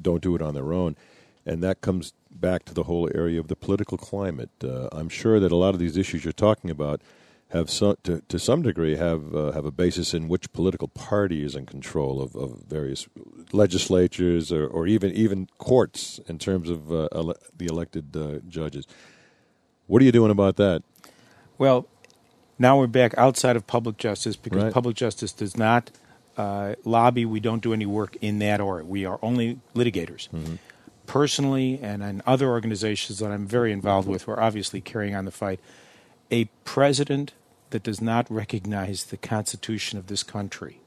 don't 0.01 0.21
do 0.21 0.35
it 0.35 0.41
on 0.41 0.53
their 0.53 0.73
own, 0.73 0.95
and 1.45 1.63
that 1.63 1.81
comes 1.81 2.13
back 2.29 2.65
to 2.65 2.73
the 2.73 2.83
whole 2.83 3.09
area 3.15 3.39
of 3.39 3.47
the 3.47 3.55
political 3.55 3.97
climate. 3.97 4.49
Uh, 4.63 4.89
I'm 4.91 5.09
sure 5.09 5.39
that 5.39 5.51
a 5.51 5.55
lot 5.55 5.73
of 5.73 5.79
these 5.79 5.97
issues 5.97 6.23
you're 6.23 6.31
talking 6.33 6.69
about 6.69 7.01
have 7.51 7.69
some, 7.69 7.95
to, 8.03 8.21
to 8.29 8.39
some 8.39 8.61
degree 8.61 8.95
have 8.95 9.35
uh, 9.35 9.51
have 9.51 9.65
a 9.65 9.71
basis 9.71 10.13
in 10.13 10.27
which 10.27 10.51
political 10.53 10.87
party 10.87 11.43
is 11.43 11.55
in 11.55 11.65
control 11.65 12.21
of, 12.21 12.35
of 12.35 12.63
various 12.67 13.07
legislatures 13.51 14.51
or, 14.51 14.65
or 14.67 14.87
even 14.87 15.11
even 15.11 15.47
courts 15.57 16.19
in 16.27 16.37
terms 16.37 16.69
of 16.69 16.91
uh, 16.91 17.07
ele- 17.11 17.35
the 17.57 17.65
elected 17.65 18.15
uh, 18.15 18.39
judges. 18.47 18.85
What 19.87 20.01
are 20.01 20.05
you 20.05 20.11
doing 20.11 20.31
about 20.31 20.55
that? 20.57 20.83
Well, 21.57 21.85
now 22.57 22.77
we're 22.79 22.87
back 22.87 23.13
outside 23.17 23.55
of 23.55 23.67
public 23.67 23.97
justice 23.97 24.35
because 24.35 24.63
Right. 24.63 24.73
public 24.73 24.95
justice 24.95 25.31
does 25.33 25.57
not 25.57 25.91
uh, 26.37 26.75
lobby. 26.85 27.25
We 27.25 27.39
don't 27.41 27.61
do 27.61 27.73
any 27.73 27.85
work 27.85 28.15
in 28.21 28.39
that 28.39 28.61
area. 28.61 28.85
We 28.85 29.05
are 29.05 29.19
only 29.21 29.59
litigators. 29.75 30.29
Personally, 31.07 31.77
and 31.81 32.01
in 32.01 32.21
other 32.25 32.47
organizations 32.47 33.19
that 33.19 33.31
I'm 33.31 33.45
very 33.45 33.73
involved 33.73 34.07
with, 34.07 34.27
we're 34.27 34.39
obviously 34.39 34.79
carrying 34.79 35.13
on 35.15 35.25
the 35.25 35.31
fight. 35.31 35.59
A 36.31 36.45
president 36.63 37.33
that 37.71 37.83
does 37.83 38.01
not 38.01 38.31
recognize 38.31 39.05
the 39.05 39.17
Constitution 39.17 39.97
of 39.97 40.07
this 40.07 40.23
country, 40.23 40.79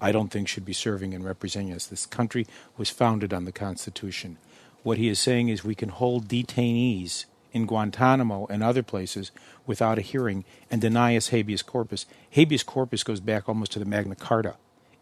I 0.00 0.12
don't 0.12 0.28
think 0.28 0.48
should 0.48 0.64
be 0.64 0.72
serving 0.72 1.14
and 1.14 1.24
representing 1.24 1.72
us. 1.72 1.86
This 1.86 2.06
country 2.06 2.46
was 2.76 2.90
founded 2.90 3.34
on 3.34 3.44
the 3.44 3.52
Constitution. 3.52 4.38
What 4.82 4.98
he 4.98 5.08
is 5.08 5.18
saying 5.18 5.48
is 5.48 5.64
we 5.64 5.74
can 5.74 5.88
hold 5.88 6.28
detainees 6.28 7.24
in 7.52 7.66
Guantanamo 7.66 8.46
and 8.46 8.62
other 8.62 8.82
places 8.82 9.32
without 9.66 9.98
a 9.98 10.02
hearing 10.02 10.44
and 10.70 10.80
deny 10.80 11.16
us 11.16 11.28
habeas 11.28 11.62
corpus. 11.62 12.06
Habeas 12.30 12.62
corpus 12.62 13.02
goes 13.02 13.20
back 13.20 13.48
almost 13.48 13.72
to 13.72 13.78
the 13.78 13.84
Magna 13.84 14.14
Carta. 14.14 14.54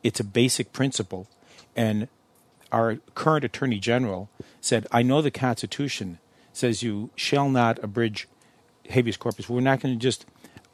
It's 0.02 0.20
a 0.20 0.24
basic 0.24 0.72
principle. 0.72 1.28
And 1.74 2.08
our 2.72 2.96
current 3.14 3.44
Attorney 3.44 3.78
General 3.78 4.30
said, 4.60 4.86
I 4.90 5.02
know 5.02 5.20
the 5.20 5.30
Constitution 5.30 6.18
says 6.52 6.82
you 6.82 7.10
shall 7.16 7.50
not 7.50 7.82
abridge 7.82 8.28
habeas 8.88 9.16
corpus. 9.16 9.48
We're 9.48 9.60
not 9.60 9.80
going 9.80 9.94
to 9.94 10.00
just 10.00 10.24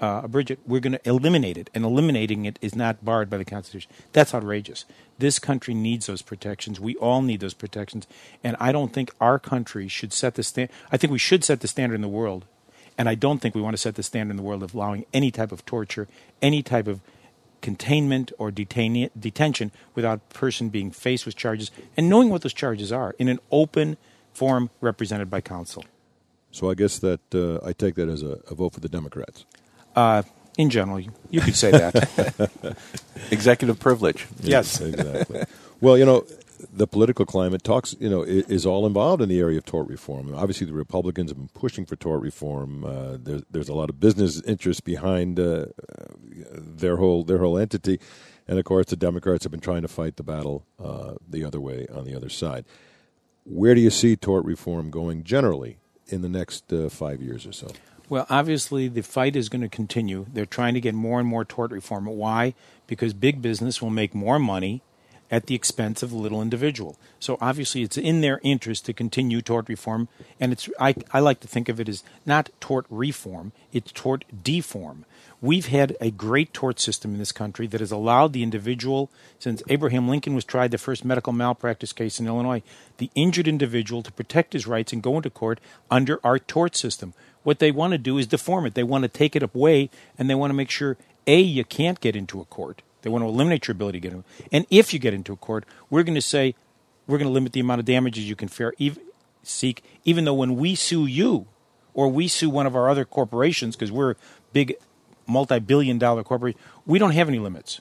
uh, 0.02 0.22
abridge 0.24 0.50
it. 0.50 0.58
We're 0.66 0.80
going 0.80 0.94
to 0.94 1.08
eliminate 1.08 1.56
it, 1.56 1.70
and 1.72 1.84
eliminating 1.84 2.44
it 2.44 2.58
is 2.60 2.74
not 2.74 3.04
barred 3.04 3.30
by 3.30 3.38
the 3.38 3.44
Constitution. 3.44 3.90
That's 4.12 4.34
outrageous. 4.34 4.84
This 5.18 5.38
country 5.38 5.74
needs 5.74 6.06
those 6.06 6.22
protections. 6.22 6.80
We 6.80 6.96
all 6.96 7.22
need 7.22 7.40
those 7.40 7.54
protections, 7.54 8.08
and 8.42 8.56
I 8.58 8.72
don't 8.72 8.92
think 8.92 9.12
our 9.20 9.38
country 9.38 9.86
should 9.86 10.12
set 10.12 10.34
the 10.34 10.42
stand. 10.42 10.70
I 10.90 10.96
think 10.96 11.12
we 11.12 11.18
should 11.18 11.44
set 11.44 11.60
the 11.60 11.68
standard 11.68 11.94
in 11.94 12.00
the 12.00 12.08
world, 12.08 12.44
and 12.98 13.08
I 13.08 13.14
don't 13.14 13.38
think 13.38 13.54
we 13.54 13.62
want 13.62 13.74
to 13.74 13.80
set 13.80 13.94
the 13.94 14.02
standard 14.02 14.32
in 14.32 14.36
the 14.36 14.42
world 14.42 14.64
of 14.64 14.74
allowing 14.74 15.06
any 15.14 15.30
type 15.30 15.52
of 15.52 15.64
torture, 15.64 16.08
any 16.42 16.64
type 16.64 16.88
of 16.88 17.00
containment 17.60 18.32
or 18.38 18.50
detain- 18.50 19.08
detention 19.16 19.70
without 19.94 20.18
a 20.18 20.34
person 20.34 20.68
being 20.68 20.90
faced 20.90 21.24
with 21.24 21.36
charges 21.36 21.70
and 21.96 22.08
knowing 22.08 22.28
what 22.28 22.42
those 22.42 22.52
charges 22.52 22.90
are 22.90 23.14
in 23.20 23.28
an 23.28 23.38
open 23.52 23.96
forum 24.34 24.68
represented 24.80 25.30
by 25.30 25.40
counsel. 25.40 25.84
So 26.50 26.68
I 26.68 26.74
guess 26.74 26.98
that 26.98 27.20
uh, 27.32 27.64
I 27.64 27.72
take 27.72 27.94
that 27.94 28.08
as 28.08 28.22
a, 28.22 28.40
a 28.50 28.54
vote 28.56 28.72
for 28.74 28.80
the 28.80 28.88
Democrats. 28.88 29.46
Uh, 29.94 30.22
in 30.58 30.70
general, 30.70 31.00
you, 31.00 31.12
you 31.30 31.40
could 31.40 31.56
say 31.56 31.70
that. 31.70 32.76
Executive 33.30 33.80
privilege. 33.80 34.26
yes. 34.40 34.80
exactly. 34.80 35.44
well, 35.80 35.96
you 35.96 36.04
know, 36.04 36.26
the 36.72 36.86
political 36.86 37.24
climate 37.26 37.64
talks, 37.64 37.94
you 37.98 38.08
know, 38.08 38.22
is 38.22 38.66
all 38.66 38.86
involved 38.86 39.22
in 39.22 39.28
the 39.28 39.40
area 39.40 39.58
of 39.58 39.64
tort 39.64 39.88
reform. 39.88 40.34
Obviously, 40.34 40.66
the 40.66 40.72
Republicans 40.72 41.30
have 41.30 41.38
been 41.38 41.48
pushing 41.48 41.84
for 41.84 41.96
tort 41.96 42.20
reform. 42.20 42.84
Uh, 42.84 43.16
there's, 43.20 43.42
there's 43.50 43.68
a 43.68 43.74
lot 43.74 43.90
of 43.90 43.98
business 43.98 44.42
interest 44.42 44.84
behind 44.84 45.40
uh, 45.40 45.66
their 46.52 46.96
whole 46.96 47.24
their 47.24 47.38
whole 47.38 47.58
entity, 47.58 47.98
and 48.46 48.58
of 48.58 48.64
course, 48.64 48.86
the 48.86 48.96
Democrats 48.96 49.44
have 49.44 49.50
been 49.50 49.60
trying 49.60 49.82
to 49.82 49.88
fight 49.88 50.16
the 50.16 50.22
battle 50.22 50.66
uh, 50.82 51.14
the 51.28 51.44
other 51.44 51.60
way 51.60 51.86
on 51.92 52.04
the 52.04 52.14
other 52.14 52.28
side. 52.28 52.64
Where 53.44 53.74
do 53.74 53.80
you 53.80 53.90
see 53.90 54.16
tort 54.16 54.44
reform 54.44 54.90
going 54.90 55.24
generally 55.24 55.78
in 56.06 56.22
the 56.22 56.28
next 56.28 56.72
uh, 56.72 56.88
five 56.88 57.20
years 57.20 57.46
or 57.46 57.52
so? 57.52 57.68
Well, 58.12 58.26
obviously, 58.28 58.88
the 58.88 59.02
fight 59.02 59.36
is 59.36 59.48
going 59.48 59.62
to 59.62 59.70
continue. 59.70 60.26
They're 60.30 60.44
trying 60.44 60.74
to 60.74 60.82
get 60.82 60.94
more 60.94 61.18
and 61.18 61.26
more 61.26 61.46
tort 61.46 61.70
reform. 61.70 62.04
Why? 62.04 62.52
Because 62.86 63.14
big 63.14 63.40
business 63.40 63.80
will 63.80 63.88
make 63.88 64.14
more 64.14 64.38
money 64.38 64.82
at 65.30 65.46
the 65.46 65.54
expense 65.54 66.02
of 66.02 66.10
the 66.10 66.18
little 66.18 66.42
individual. 66.42 66.98
So 67.18 67.38
obviously, 67.40 67.80
it's 67.80 67.96
in 67.96 68.20
their 68.20 68.38
interest 68.42 68.84
to 68.84 68.92
continue 68.92 69.40
tort 69.40 69.66
reform, 69.66 70.08
and 70.38 70.52
it's 70.52 70.68
I, 70.78 70.94
I 71.10 71.20
like 71.20 71.40
to 71.40 71.48
think 71.48 71.70
of 71.70 71.80
it 71.80 71.88
as 71.88 72.04
not 72.26 72.50
tort 72.60 72.84
reform; 72.90 73.52
it's 73.72 73.90
tort 73.92 74.26
deform. 74.44 75.06
We've 75.40 75.68
had 75.68 75.96
a 75.98 76.10
great 76.10 76.52
tort 76.52 76.80
system 76.80 77.14
in 77.14 77.18
this 77.18 77.32
country 77.32 77.66
that 77.66 77.80
has 77.80 77.90
allowed 77.90 78.34
the 78.34 78.42
individual, 78.42 79.10
since 79.38 79.62
Abraham 79.70 80.06
Lincoln 80.06 80.34
was 80.34 80.44
tried 80.44 80.70
the 80.70 80.76
first 80.76 81.02
medical 81.02 81.32
malpractice 81.32 81.94
case 81.94 82.20
in 82.20 82.26
Illinois, 82.26 82.62
the 82.98 83.10
injured 83.14 83.48
individual 83.48 84.02
to 84.02 84.12
protect 84.12 84.52
his 84.52 84.66
rights 84.66 84.92
and 84.92 85.02
go 85.02 85.16
into 85.16 85.30
court 85.30 85.60
under 85.90 86.20
our 86.22 86.38
tort 86.38 86.76
system. 86.76 87.14
What 87.42 87.58
they 87.58 87.70
want 87.70 87.92
to 87.92 87.98
do 87.98 88.18
is 88.18 88.26
deform 88.26 88.66
it. 88.66 88.74
They 88.74 88.82
want 88.82 89.02
to 89.02 89.08
take 89.08 89.34
it 89.34 89.42
away, 89.42 89.90
and 90.18 90.30
they 90.30 90.34
want 90.34 90.50
to 90.50 90.54
make 90.54 90.70
sure 90.70 90.96
A, 91.26 91.40
you 91.40 91.64
can't 91.64 92.00
get 92.00 92.14
into 92.14 92.40
a 92.40 92.44
court 92.44 92.82
They 93.02 93.10
want 93.10 93.22
to 93.22 93.28
eliminate 93.28 93.66
your 93.66 93.72
ability 93.72 94.00
to 94.00 94.08
get 94.08 94.12
in. 94.12 94.24
And 94.52 94.66
if 94.70 94.92
you 94.92 94.98
get 94.98 95.14
into 95.14 95.32
a 95.32 95.36
court, 95.36 95.64
we're 95.90 96.04
going 96.04 96.14
to 96.14 96.22
say 96.22 96.54
we're 97.06 97.18
going 97.18 97.28
to 97.28 97.32
limit 97.32 97.52
the 97.52 97.60
amount 97.60 97.80
of 97.80 97.84
damages 97.84 98.28
you 98.28 98.36
can 98.36 98.48
fair, 98.48 98.72
seek, 99.42 99.82
even 100.04 100.24
though 100.24 100.34
when 100.34 100.56
we 100.56 100.74
sue 100.74 101.06
you 101.06 101.46
or 101.94 102.08
we 102.08 102.28
sue 102.28 102.48
one 102.48 102.66
of 102.66 102.76
our 102.76 102.88
other 102.88 103.04
corporations, 103.04 103.76
because 103.76 103.92
we're 103.92 104.14
big 104.52 104.74
multi 105.26 105.58
billion 105.58 105.98
dollar 105.98 106.22
corporation, 106.22 106.60
we 106.86 106.98
don't 106.98 107.12
have 107.12 107.28
any 107.28 107.38
limits. 107.38 107.80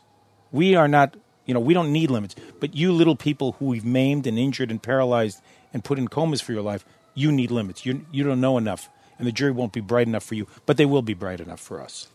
We 0.52 0.76
are 0.76 0.88
not, 0.88 1.16
you 1.46 1.54
know, 1.54 1.60
we 1.60 1.74
don't 1.74 1.92
need 1.92 2.12
limits. 2.12 2.36
But 2.60 2.76
you 2.76 2.92
little 2.92 3.16
people 3.16 3.54
who 3.54 3.66
we've 3.66 3.86
maimed 3.86 4.28
and 4.28 4.38
injured 4.38 4.72
and 4.72 4.82
paralyzed 4.82 5.40
and 5.74 5.84
put 5.84 5.98
in 5.98 6.08
comas 6.08 6.42
for 6.42 6.52
your 6.52 6.62
life, 6.62 6.84
you 7.14 7.32
need 7.32 7.52
limits. 7.52 7.86
You, 7.86 8.06
you 8.12 8.24
don't 8.24 8.42
know 8.42 8.58
enough. 8.58 8.90
And 9.22 9.28
the 9.28 9.32
jury 9.32 9.52
won't 9.52 9.72
be 9.72 9.82
bright 9.82 10.08
enough 10.08 10.24
for 10.24 10.34
you, 10.34 10.48
but 10.66 10.78
they 10.78 10.86
will 10.88 11.04
be 11.04 11.14
bright 11.14 11.40
enough 11.40 11.60
for 11.60 11.80
us. 11.80 12.08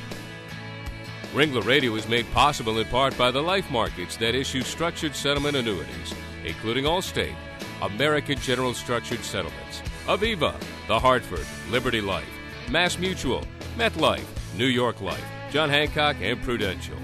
Ringler 1.34 1.65
Radio 1.65 1.95
is 1.95 2.10
made 2.10 2.30
possible 2.34 2.80
in 2.80 2.88
part 2.88 3.17
by 3.17 3.32
the 3.32 3.41
life 3.41 3.71
markets 3.71 4.17
that 4.17 4.36
issue 4.36 4.62
structured 4.62 5.15
settlement 5.15 5.56
annuities, 5.56 6.13
including 6.45 6.84
Allstate, 6.84 7.36
American 7.82 8.38
General 8.38 8.74
Structured 8.74 9.24
Settlements, 9.24 9.82
Aviva, 10.08 10.56
The 10.88 11.00
Hartford, 11.00 11.46
Liberty 11.70 12.02
Life, 12.02 12.28
Mass 12.70 12.98
Mutual, 12.98 13.46
MetLife, 13.78 14.26
New 14.58 14.66
York 14.66 15.00
Life, 15.02 15.24
John 15.52 15.70
Hancock, 15.70 16.16
and 16.22 16.42
Prudential. 16.42 16.98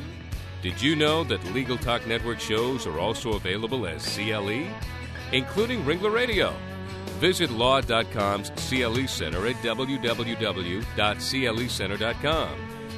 Did 0.61 0.81
you 0.81 0.95
know 0.95 1.23
that 1.25 1.43
Legal 1.53 1.77
Talk 1.77 2.07
Network 2.07 2.39
shows 2.39 2.87
are 2.87 2.99
also 2.99 3.33
available 3.33 3.85
as 3.85 4.15
CLE, 4.15 4.65
including 5.31 5.83
Ringler 5.83 6.13
Radio? 6.13 6.55
Visit 7.19 7.51
law.com's 7.51 8.49
CLE 8.51 9.07
Center 9.07 9.45
at 9.47 9.55
www.clecenter.com. 9.57 12.49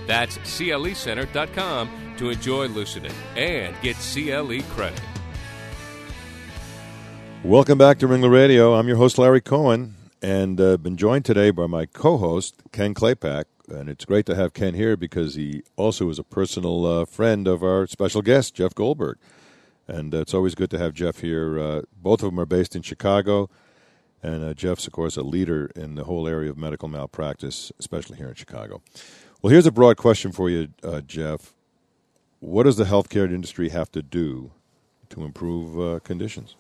That's 0.08 0.38
clecenter.com 0.40 2.16
to 2.18 2.30
enjoy 2.30 2.68
listening 2.68 3.14
and 3.36 3.76
get 3.82 3.96
CLE 3.96 4.62
credit. 4.74 5.02
Welcome 7.46 7.78
back 7.78 8.00
to 8.00 8.08
Ringler 8.08 8.30
Radio. 8.30 8.76
I'm 8.76 8.90
your 8.90 8.98
host, 8.98 9.18
Larry 9.18 9.40
Cohen, 9.40 9.96
and 10.22 10.60
uh, 10.60 10.76
been 10.76 10.98
joined 10.98 11.24
today 11.24 11.52
by 11.52 11.68
my 11.68 11.86
co-host, 11.86 12.62
Ken 12.74 12.94
Klapacz. 12.94 13.46
And 13.70 13.88
it's 13.90 14.04
great 14.04 14.26
to 14.26 14.36
have 14.36 14.54
Ken 14.54 14.74
here 14.74 14.98
because 14.98 15.36
he 15.36 15.64
also 15.78 16.10
is 16.10 16.20
a 16.20 16.24
personal 16.24 16.86
uh, 16.86 17.06
friend 17.06 17.48
of 17.48 17.64
our 17.64 17.88
special 17.88 18.22
guest, 18.22 18.56
Jeff 18.56 18.76
Goldberg. 18.76 19.18
And 19.88 20.14
uh, 20.14 20.20
it's 20.20 20.34
always 20.34 20.54
good 20.54 20.70
to 20.72 20.78
have 20.78 20.94
Jeff 20.94 21.22
here. 21.22 21.58
Uh, 21.58 21.82
both 21.96 22.22
of 22.22 22.30
them 22.30 22.40
are 22.42 22.46
based 22.46 22.76
in 22.76 22.82
Chicago. 22.82 23.50
And 24.22 24.44
uh, 24.44 24.54
Jeff's, 24.54 24.86
of 24.86 24.92
course, 24.92 25.16
a 25.16 25.24
leader 25.24 25.72
in 25.78 25.96
the 25.96 26.04
whole 26.04 26.28
area 26.28 26.50
of 26.50 26.58
medical 26.58 26.90
malpractice, 26.90 27.72
especially 27.80 28.18
here 28.18 28.28
in 28.28 28.36
Chicago. 28.36 28.82
Well, 29.42 29.52
here's 29.52 29.66
a 29.66 29.72
broad 29.72 29.96
question 29.96 30.34
for 30.34 30.50
you, 30.50 30.68
uh, 30.84 31.00
Jeff. 31.02 31.54
What 32.42 32.64
does 32.64 32.76
the 32.76 32.84
healthcare 32.84 33.34
industry 33.34 33.70
have 33.70 33.92
to 33.94 34.02
do 34.02 34.52
to 35.10 35.24
improve 35.24 35.80
uh, 35.80 36.00
conditions? 36.02 36.58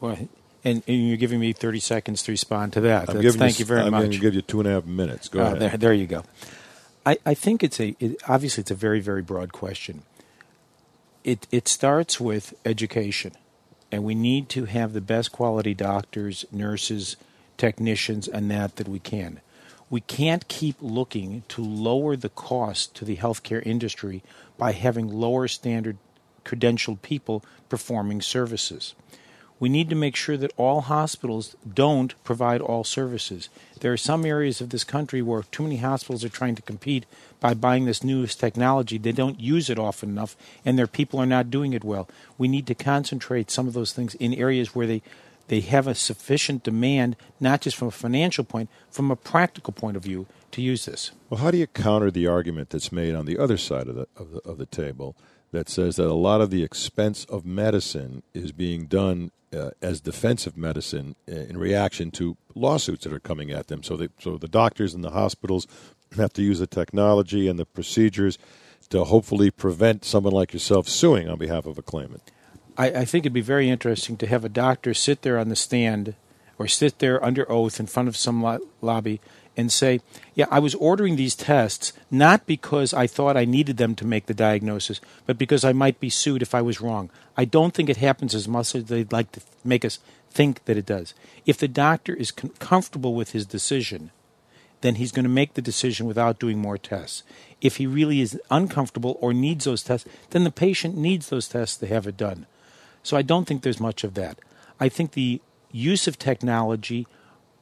Well, 0.00 0.16
and, 0.64 0.82
and, 0.86 1.08
you're 1.08 1.16
giving 1.16 1.40
me 1.40 1.52
30 1.52 1.80
seconds 1.80 2.22
to 2.24 2.32
respond 2.32 2.72
to 2.74 2.80
that. 2.82 3.06
thank 3.06 3.58
you, 3.58 3.62
you 3.62 3.64
very 3.64 3.82
I'm 3.82 3.90
much. 3.92 3.98
I'm 3.98 4.06
going 4.06 4.12
to 4.12 4.18
give 4.18 4.34
you 4.34 4.42
two 4.42 4.60
and 4.60 4.68
a 4.68 4.72
half 4.72 4.86
minutes. 4.86 5.28
Go 5.28 5.40
oh, 5.40 5.46
ahead. 5.46 5.60
There, 5.60 5.76
there, 5.76 5.92
you 5.92 6.06
go. 6.06 6.24
I, 7.06 7.18
I 7.24 7.34
think 7.34 7.62
it's 7.62 7.80
a 7.80 7.96
it, 7.98 8.16
obviously 8.28 8.62
it's 8.62 8.70
a 8.70 8.74
very 8.74 9.00
very 9.00 9.22
broad 9.22 9.52
question. 9.52 10.02
It 11.24 11.46
it 11.50 11.68
starts 11.68 12.20
with 12.20 12.54
education, 12.64 13.32
and 13.90 14.04
we 14.04 14.14
need 14.14 14.48
to 14.50 14.66
have 14.66 14.92
the 14.92 15.00
best 15.00 15.32
quality 15.32 15.74
doctors, 15.74 16.44
nurses, 16.52 17.16
technicians, 17.56 18.28
and 18.28 18.50
that 18.50 18.76
that 18.76 18.88
we 18.88 18.98
can. 18.98 19.40
We 19.88 20.02
can't 20.02 20.46
keep 20.46 20.76
looking 20.80 21.42
to 21.48 21.62
lower 21.62 22.16
the 22.16 22.28
cost 22.28 22.94
to 22.96 23.04
the 23.04 23.16
healthcare 23.16 23.64
industry 23.66 24.22
by 24.56 24.72
having 24.72 25.08
lower 25.08 25.48
standard 25.48 25.96
credentialed 26.44 27.02
people 27.02 27.42
performing 27.68 28.22
services. 28.22 28.94
We 29.60 29.68
need 29.68 29.90
to 29.90 29.94
make 29.94 30.16
sure 30.16 30.38
that 30.38 30.54
all 30.56 30.80
hospitals 30.80 31.54
don't 31.72 32.14
provide 32.24 32.62
all 32.62 32.82
services. 32.82 33.50
There 33.80 33.92
are 33.92 33.98
some 33.98 34.24
areas 34.24 34.62
of 34.62 34.70
this 34.70 34.84
country 34.84 35.20
where 35.20 35.42
too 35.42 35.62
many 35.62 35.76
hospitals 35.76 36.24
are 36.24 36.30
trying 36.30 36.54
to 36.54 36.62
compete 36.62 37.04
by 37.40 37.52
buying 37.52 37.84
this 37.84 38.02
newest 38.02 38.40
technology. 38.40 38.96
They 38.96 39.12
don't 39.12 39.38
use 39.38 39.68
it 39.68 39.78
often 39.78 40.08
enough, 40.08 40.34
and 40.64 40.78
their 40.78 40.86
people 40.86 41.20
are 41.20 41.26
not 41.26 41.50
doing 41.50 41.74
it 41.74 41.84
well. 41.84 42.08
We 42.38 42.48
need 42.48 42.66
to 42.68 42.74
concentrate 42.74 43.50
some 43.50 43.68
of 43.68 43.74
those 43.74 43.92
things 43.92 44.14
in 44.14 44.34
areas 44.34 44.74
where 44.74 44.86
they 44.86 45.02
they 45.48 45.60
have 45.62 45.88
a 45.88 45.96
sufficient 45.96 46.62
demand, 46.62 47.16
not 47.40 47.60
just 47.62 47.76
from 47.76 47.88
a 47.88 47.90
financial 47.90 48.44
point, 48.44 48.70
from 48.88 49.10
a 49.10 49.16
practical 49.16 49.72
point 49.72 49.96
of 49.96 50.04
view, 50.04 50.26
to 50.52 50.62
use 50.62 50.84
this. 50.84 51.10
Well, 51.28 51.40
how 51.40 51.50
do 51.50 51.58
you 51.58 51.66
counter 51.66 52.08
the 52.08 52.28
argument 52.28 52.70
that's 52.70 52.92
made 52.92 53.16
on 53.16 53.24
the 53.24 53.36
other 53.36 53.56
side 53.56 53.88
of 53.88 53.96
the 53.96 54.06
of 54.16 54.30
the, 54.30 54.40
of 54.48 54.58
the 54.58 54.66
table 54.66 55.16
that 55.52 55.68
says 55.68 55.96
that 55.96 56.06
a 56.06 56.14
lot 56.14 56.40
of 56.40 56.50
the 56.50 56.62
expense 56.62 57.24
of 57.24 57.44
medicine 57.44 58.22
is 58.34 58.52
being 58.52 58.86
done 58.86 59.32
uh, 59.52 59.70
as 59.82 60.00
defensive 60.00 60.56
medicine 60.56 61.16
in 61.26 61.58
reaction 61.58 62.10
to 62.12 62.36
lawsuits 62.54 63.04
that 63.04 63.12
are 63.12 63.20
coming 63.20 63.50
at 63.50 63.66
them. 63.66 63.82
So, 63.82 63.96
they, 63.96 64.08
so 64.18 64.36
the 64.36 64.48
doctors 64.48 64.94
and 64.94 65.02
the 65.02 65.10
hospitals 65.10 65.66
have 66.16 66.32
to 66.34 66.42
use 66.42 66.60
the 66.60 66.66
technology 66.66 67.48
and 67.48 67.58
the 67.58 67.66
procedures 67.66 68.38
to 68.90 69.04
hopefully 69.04 69.50
prevent 69.50 70.04
someone 70.04 70.32
like 70.32 70.52
yourself 70.52 70.88
suing 70.88 71.28
on 71.28 71.38
behalf 71.38 71.66
of 71.66 71.78
a 71.78 71.82
claimant. 71.82 72.30
I, 72.76 72.86
I 72.86 73.04
think 73.04 73.22
it'd 73.22 73.32
be 73.32 73.40
very 73.40 73.68
interesting 73.68 74.16
to 74.18 74.26
have 74.26 74.44
a 74.44 74.48
doctor 74.48 74.94
sit 74.94 75.22
there 75.22 75.38
on 75.38 75.48
the 75.48 75.56
stand 75.56 76.14
or 76.58 76.66
sit 76.66 76.98
there 76.98 77.22
under 77.24 77.50
oath 77.50 77.80
in 77.80 77.86
front 77.86 78.08
of 78.08 78.16
some 78.16 78.42
lo- 78.42 78.58
lobby 78.80 79.20
and 79.60 79.70
say, 79.70 80.00
Yeah, 80.34 80.46
I 80.50 80.58
was 80.58 80.74
ordering 80.74 81.16
these 81.16 81.36
tests 81.36 81.92
not 82.10 82.46
because 82.46 82.92
I 82.92 83.06
thought 83.06 83.36
I 83.36 83.44
needed 83.44 83.76
them 83.76 83.94
to 83.96 84.06
make 84.06 84.26
the 84.26 84.34
diagnosis, 84.34 85.00
but 85.26 85.38
because 85.38 85.64
I 85.64 85.72
might 85.72 86.00
be 86.00 86.10
sued 86.10 86.42
if 86.42 86.54
I 86.54 86.62
was 86.62 86.80
wrong. 86.80 87.10
I 87.36 87.44
don't 87.44 87.74
think 87.74 87.88
it 87.88 87.98
happens 87.98 88.34
as 88.34 88.48
much 88.48 88.74
as 88.74 88.84
they'd 88.86 89.12
like 89.12 89.32
to 89.32 89.40
make 89.64 89.84
us 89.84 89.98
think 90.30 90.64
that 90.64 90.76
it 90.76 90.86
does. 90.86 91.14
If 91.46 91.58
the 91.58 91.68
doctor 91.68 92.14
is 92.14 92.30
com- 92.30 92.50
comfortable 92.58 93.14
with 93.14 93.32
his 93.32 93.46
decision, 93.46 94.10
then 94.80 94.94
he's 94.94 95.12
going 95.12 95.24
to 95.24 95.28
make 95.28 95.54
the 95.54 95.62
decision 95.62 96.06
without 96.06 96.38
doing 96.38 96.58
more 96.58 96.78
tests. 96.78 97.22
If 97.60 97.76
he 97.76 97.86
really 97.86 98.20
is 98.20 98.40
uncomfortable 98.50 99.18
or 99.20 99.34
needs 99.34 99.64
those 99.64 99.82
tests, 99.82 100.08
then 100.30 100.44
the 100.44 100.50
patient 100.50 100.96
needs 100.96 101.28
those 101.28 101.48
tests 101.48 101.76
to 101.78 101.86
have 101.86 102.06
it 102.06 102.16
done. 102.16 102.46
So 103.02 103.16
I 103.16 103.22
don't 103.22 103.46
think 103.46 103.62
there's 103.62 103.80
much 103.80 104.04
of 104.04 104.14
that. 104.14 104.38
I 104.78 104.88
think 104.88 105.12
the 105.12 105.40
use 105.70 106.06
of 106.06 106.18
technology, 106.18 107.06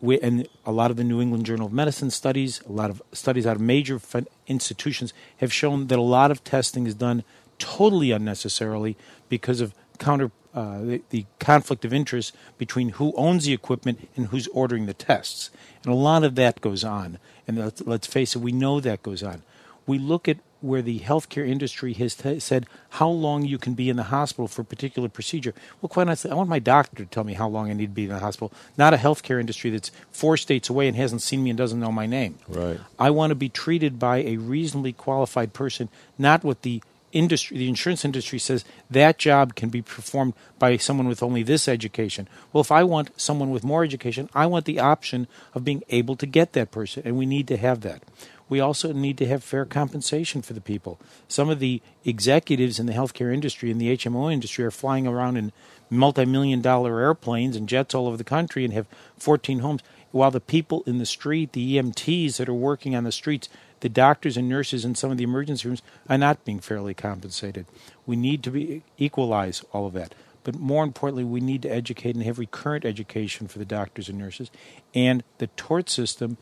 and 0.01 0.49
a 0.65 0.73
lot 0.73 0.91
of 0.91 0.97
the 0.97 1.05
New 1.05 1.21
England 1.21 1.47
Journal 1.47 1.67
of 1.67 1.73
Medicine 1.73 2.11
studies, 2.11 2.61
a 2.69 2.73
lot 2.73 2.91
of 2.91 3.03
studies 3.13 3.47
out 3.47 3.57
of 3.57 3.63
major 3.63 4.01
institutions 4.47 5.13
have 5.39 5.53
shown 5.53 5.89
that 5.89 5.99
a 5.99 6.03
lot 6.03 6.31
of 6.31 6.45
testing 6.45 6.87
is 6.87 6.95
done 6.95 7.25
totally 7.59 8.13
unnecessarily 8.13 8.97
because 9.29 9.61
of 9.61 9.75
counter 9.99 10.31
uh, 10.55 10.81
the, 10.81 11.03
the, 11.11 11.27
conflict 11.39 11.85
of 11.85 11.93
interest 11.93 12.35
between 12.57 12.91
who 12.91 13.13
owns 13.17 13.45
the 13.45 13.53
equipment 13.53 14.09
and 14.17 14.29
who's 14.29 14.49
ordering 14.49 14.87
the 14.87 14.95
tests. 14.95 15.51
And 15.85 15.93
a 15.93 15.97
lot 15.97 16.25
of 16.25 16.37
that 16.37 16.61
goes 16.61 16.83
on. 16.83 17.19
And 17.47 17.59
let's, 17.59 17.83
let's 17.83 18.07
face 18.07 18.35
it, 18.35 18.41
we 18.41 18.51
know 18.51 18.81
that 18.81 19.03
goes 19.03 19.23
on. 19.23 19.43
We 19.87 19.99
look 19.99 20.27
at 20.27 20.39
where 20.61 20.83
the 20.83 21.01
healthcare 21.01 21.49
industry 21.49 21.93
has 21.95 22.15
t- 22.15 22.41
said 22.41 22.67
how 22.91 23.09
long 23.09 23.45
you 23.45 23.59
can 23.59 23.75
be 23.75 23.89
in 23.89 23.97
the 23.97 24.05
hospital 24.05 24.49
for 24.49 24.63
a 24.63 24.65
particular 24.65 25.09
procedure. 25.09 25.55
Well, 25.81 25.89
quite 25.89 26.09
honestly, 26.09 26.31
I 26.31 26.35
want 26.35 26.49
my 26.49 26.59
doctor 26.59 27.05
to 27.05 27.11
tell 27.11 27.25
me 27.25 27.35
how 27.35 27.49
long 27.49 27.71
I 27.71 27.75
need 27.75 27.87
to 27.87 27.95
be 27.95 28.05
in 28.05 28.11
the 28.11 28.19
hospital, 28.19 28.53
not 28.77 28.95
a 28.95 28.97
healthcare 28.97 29.41
industry 29.41 29.71
that's 29.71 29.91
four 30.11 30.37
states 30.37 30.69
away 30.69 30.89
and 30.89 30.97
hasn't 30.97 31.23
seen 31.23 31.45
me 31.45 31.51
and 31.51 31.57
doesn't 31.57 31.81
know 31.81 31.93
my 31.93 32.07
name. 32.07 32.39
Right. 32.49 32.81
I 32.99 33.11
want 33.11 33.31
to 33.31 33.37
be 33.37 33.49
treated 33.49 33.99
by 33.99 34.19
a 34.19 34.37
reasonably 34.37 34.93
qualified 34.93 35.53
person, 35.53 35.89
not 36.19 36.43
what 36.43 36.63
the 36.63 36.83
industry, 37.13 37.57
the 37.57 37.69
insurance 37.69 38.05
industry 38.05 38.39
says 38.39 38.65
that 38.91 39.19
job 39.19 39.55
can 39.55 39.71
be 39.71 39.81
performed 39.81 40.35
by 40.59 40.77
someone 40.77 41.09
with 41.09 41.23
only 41.23 41.43
this 41.43 41.69
education. 41.69 42.29
Well, 42.53 42.61
if 42.61 42.73
I 42.73 42.85
want 42.85 43.19
someone 43.19 43.51
with 43.51 43.65
more 43.65 43.85
education, 43.85 44.29
I 44.35 44.47
want 44.47 44.65
the 44.65 44.81
option 44.81 45.27
of 45.55 45.65
being 45.65 45.83
able 45.89 46.17
to 46.17 46.27
get 46.27 46.53
that 46.53 46.71
person, 46.71 47.03
and 47.07 47.17
we 47.17 47.27
need 47.27 47.49
to 47.49 47.57
have 47.57 47.81
that 47.83 48.03
we 48.49 48.61
also 48.61 48.93
need 48.93 49.19
to 49.19 49.27
have 49.27 49.45
fair 49.45 49.65
compensation 49.65 50.43
for 50.43 50.53
the 50.53 50.61
people. 50.61 50.99
Some 51.27 51.51
of 51.51 51.59
the 51.59 51.83
executives 52.05 52.79
in 52.79 52.87
the 52.87 52.93
healthcare 52.93 53.33
industry 53.33 53.71
and 53.71 53.81
the 53.81 53.97
HMO 53.97 54.33
industry 54.33 54.65
are 54.65 54.71
flying 54.71 55.07
around 55.07 55.37
in 55.37 55.53
multi 55.91 56.25
million 56.25 56.61
dollar 56.61 57.01
airplanes 57.01 57.57
and 57.57 57.69
jets 57.69 57.95
all 57.95 58.07
over 58.07 58.17
the 58.17 58.25
country 58.25 58.65
and 58.65 58.73
have 58.73 58.87
14 59.19 59.61
homes, 59.61 59.83
while 60.11 60.31
the 60.31 60.41
people 60.41 60.83
in 60.87 60.99
the 60.99 61.07
street, 61.07 61.53
the 61.53 61.77
EMTs 61.77 62.37
that 62.37 62.49
are 62.49 62.55
working 62.55 62.95
on 62.95 63.05
the 63.05 63.13
streets, 63.13 63.49
the 63.81 63.89
doctors 63.89 64.37
and 64.37 64.49
nurses 64.49 64.85
in 64.85 64.95
some 64.95 65.11
of 65.11 65.19
the 65.19 65.25
emergency 65.25 65.69
rooms 65.69 65.83
are 66.09 66.19
not 66.19 66.45
being 66.45 66.61
fairly 66.61 66.95
compensated. 66.95 67.67
We 68.07 68.17
need 68.17 68.43
to 68.45 68.51
be, 68.51 68.83
equalize 68.97 69.63
all 69.73 69.87
of 69.87 69.93
that. 69.93 70.15
But 70.45 70.59
more 70.59 70.83
importantly, 70.83 71.25
we 71.25 71.41
need 71.41 71.63
to 71.63 71.69
educate 71.69 72.15
and 72.15 72.25
have 72.25 72.39
recurrent 72.39 72.85
education 72.85 73.49
for 73.49 73.59
the 73.59 73.65
doctors 73.65 74.09
and 74.09 74.19
nurses. 74.19 74.51
And 74.95 75.23
the 75.37 75.49
tort 75.49 75.91
system 75.91 76.39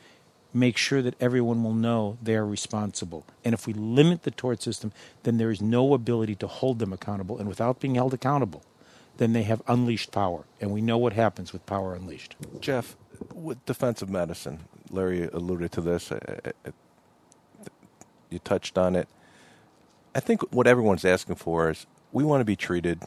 make 0.56 0.76
sure 0.76 1.02
that 1.02 1.14
everyone 1.20 1.62
will 1.62 1.74
know 1.74 2.16
they 2.22 2.34
are 2.34 2.46
responsible. 2.46 3.26
And 3.44 3.52
if 3.52 3.66
we 3.66 3.72
limit 3.74 4.22
the 4.22 4.30
tort 4.30 4.62
system, 4.62 4.92
then 5.22 5.36
there 5.36 5.50
is 5.50 5.60
no 5.60 5.94
ability 5.94 6.34
to 6.36 6.46
hold 6.46 6.78
them 6.78 6.92
accountable. 6.92 7.38
And 7.38 7.48
without 7.48 7.78
being 7.78 7.94
held 7.94 8.14
accountable, 8.14 8.62
then 9.18 9.32
they 9.32 9.42
have 9.42 9.62
unleashed 9.68 10.10
power. 10.10 10.44
And 10.60 10.72
we 10.72 10.80
know 10.80 10.98
what 10.98 11.12
happens 11.12 11.52
with 11.52 11.64
power 11.66 11.94
unleashed. 11.94 12.36
Jeff, 12.60 12.96
with 13.34 13.64
defensive 13.66 14.08
medicine, 14.08 14.60
Larry 14.90 15.28
alluded 15.32 15.72
to 15.72 15.80
this. 15.80 16.10
Uh, 16.10 16.40
uh, 16.44 16.50
uh, 16.66 16.70
you 18.30 18.38
touched 18.38 18.78
on 18.78 18.96
it. 18.96 19.08
I 20.14 20.20
think 20.20 20.40
what 20.52 20.66
everyone's 20.66 21.04
asking 21.04 21.36
for 21.36 21.70
is 21.70 21.86
we 22.12 22.24
want 22.24 22.40
to 22.40 22.44
be 22.46 22.56
treated 22.56 23.02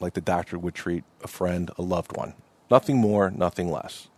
like 0.00 0.14
the 0.14 0.20
doctor 0.20 0.58
would 0.58 0.74
treat 0.74 1.04
a 1.22 1.28
friend, 1.28 1.70
a 1.78 1.82
loved 1.82 2.16
one. 2.16 2.34
Nothing 2.70 2.98
more, 2.98 3.30
nothing 3.30 3.70
less. 3.70 4.08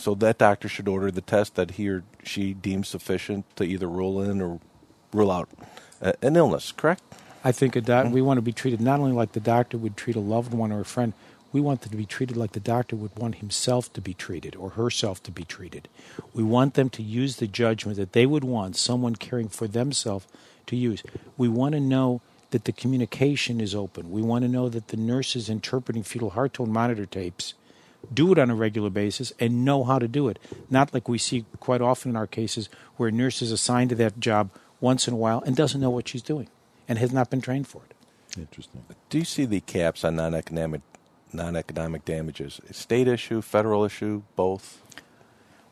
So 0.00 0.14
that 0.14 0.38
doctor 0.38 0.66
should 0.66 0.88
order 0.88 1.10
the 1.10 1.20
test 1.20 1.56
that 1.56 1.72
he 1.72 1.86
or 1.90 2.04
she 2.24 2.54
deems 2.54 2.88
sufficient 2.88 3.44
to 3.56 3.64
either 3.64 3.86
rule 3.86 4.22
in 4.22 4.40
or 4.40 4.58
rule 5.12 5.30
out 5.30 5.50
an 6.00 6.36
illness, 6.36 6.72
correct? 6.72 7.02
I 7.44 7.52
think 7.52 7.76
a 7.76 7.82
doc- 7.82 8.06
mm-hmm. 8.06 8.14
we 8.14 8.22
want 8.22 8.38
to 8.38 8.42
be 8.42 8.52
treated 8.52 8.80
not 8.80 8.98
only 8.98 9.12
like 9.12 9.32
the 9.32 9.40
doctor 9.40 9.76
would 9.76 9.98
treat 9.98 10.16
a 10.16 10.20
loved 10.20 10.54
one 10.54 10.72
or 10.72 10.80
a 10.80 10.86
friend, 10.86 11.12
we 11.52 11.60
want 11.60 11.82
them 11.82 11.90
to 11.90 11.98
be 11.98 12.06
treated 12.06 12.34
like 12.34 12.52
the 12.52 12.60
doctor 12.60 12.96
would 12.96 13.14
want 13.18 13.36
himself 13.36 13.92
to 13.92 14.00
be 14.00 14.14
treated 14.14 14.56
or 14.56 14.70
herself 14.70 15.22
to 15.24 15.30
be 15.30 15.44
treated. 15.44 15.86
We 16.32 16.44
want 16.44 16.74
them 16.74 16.88
to 16.90 17.02
use 17.02 17.36
the 17.36 17.46
judgment 17.46 17.98
that 17.98 18.14
they 18.14 18.24
would 18.24 18.44
want 18.44 18.76
someone 18.76 19.16
caring 19.16 19.48
for 19.48 19.68
themselves 19.68 20.26
to 20.66 20.76
use. 20.76 21.02
We 21.36 21.48
want 21.48 21.74
to 21.74 21.80
know 21.80 22.22
that 22.52 22.64
the 22.64 22.72
communication 22.72 23.60
is 23.60 23.74
open. 23.74 24.10
We 24.10 24.22
want 24.22 24.44
to 24.44 24.48
know 24.48 24.70
that 24.70 24.88
the 24.88 24.96
nurses 24.96 25.50
interpreting 25.50 26.04
fetal 26.04 26.30
heart 26.30 26.54
tone 26.54 26.72
monitor 26.72 27.04
tapes 27.04 27.52
do 28.12 28.32
it 28.32 28.38
on 28.38 28.50
a 28.50 28.54
regular 28.54 28.90
basis, 28.90 29.32
and 29.38 29.64
know 29.64 29.84
how 29.84 29.98
to 29.98 30.08
do 30.08 30.28
it. 30.28 30.38
Not 30.68 30.92
like 30.92 31.08
we 31.08 31.18
see 31.18 31.44
quite 31.60 31.80
often 31.80 32.10
in 32.10 32.16
our 32.16 32.26
cases 32.26 32.68
where 32.96 33.08
a 33.08 33.12
nurse 33.12 33.42
is 33.42 33.52
assigned 33.52 33.90
to 33.90 33.96
that 33.96 34.18
job 34.20 34.50
once 34.80 35.06
in 35.06 35.14
a 35.14 35.16
while 35.16 35.42
and 35.46 35.54
doesn't 35.54 35.80
know 35.80 35.90
what 35.90 36.08
she's 36.08 36.22
doing 36.22 36.48
and 36.88 36.98
has 36.98 37.12
not 37.12 37.30
been 37.30 37.40
trained 37.40 37.68
for 37.68 37.82
it. 37.88 37.94
Interesting. 38.38 38.84
Do 39.08 39.18
you 39.18 39.24
see 39.24 39.44
the 39.44 39.60
caps 39.60 40.04
on 40.04 40.16
non-economic 40.16 40.82
non-economic 41.32 42.04
damages? 42.04 42.60
State 42.72 43.06
issue, 43.06 43.40
federal 43.40 43.84
issue, 43.84 44.22
both? 44.34 44.82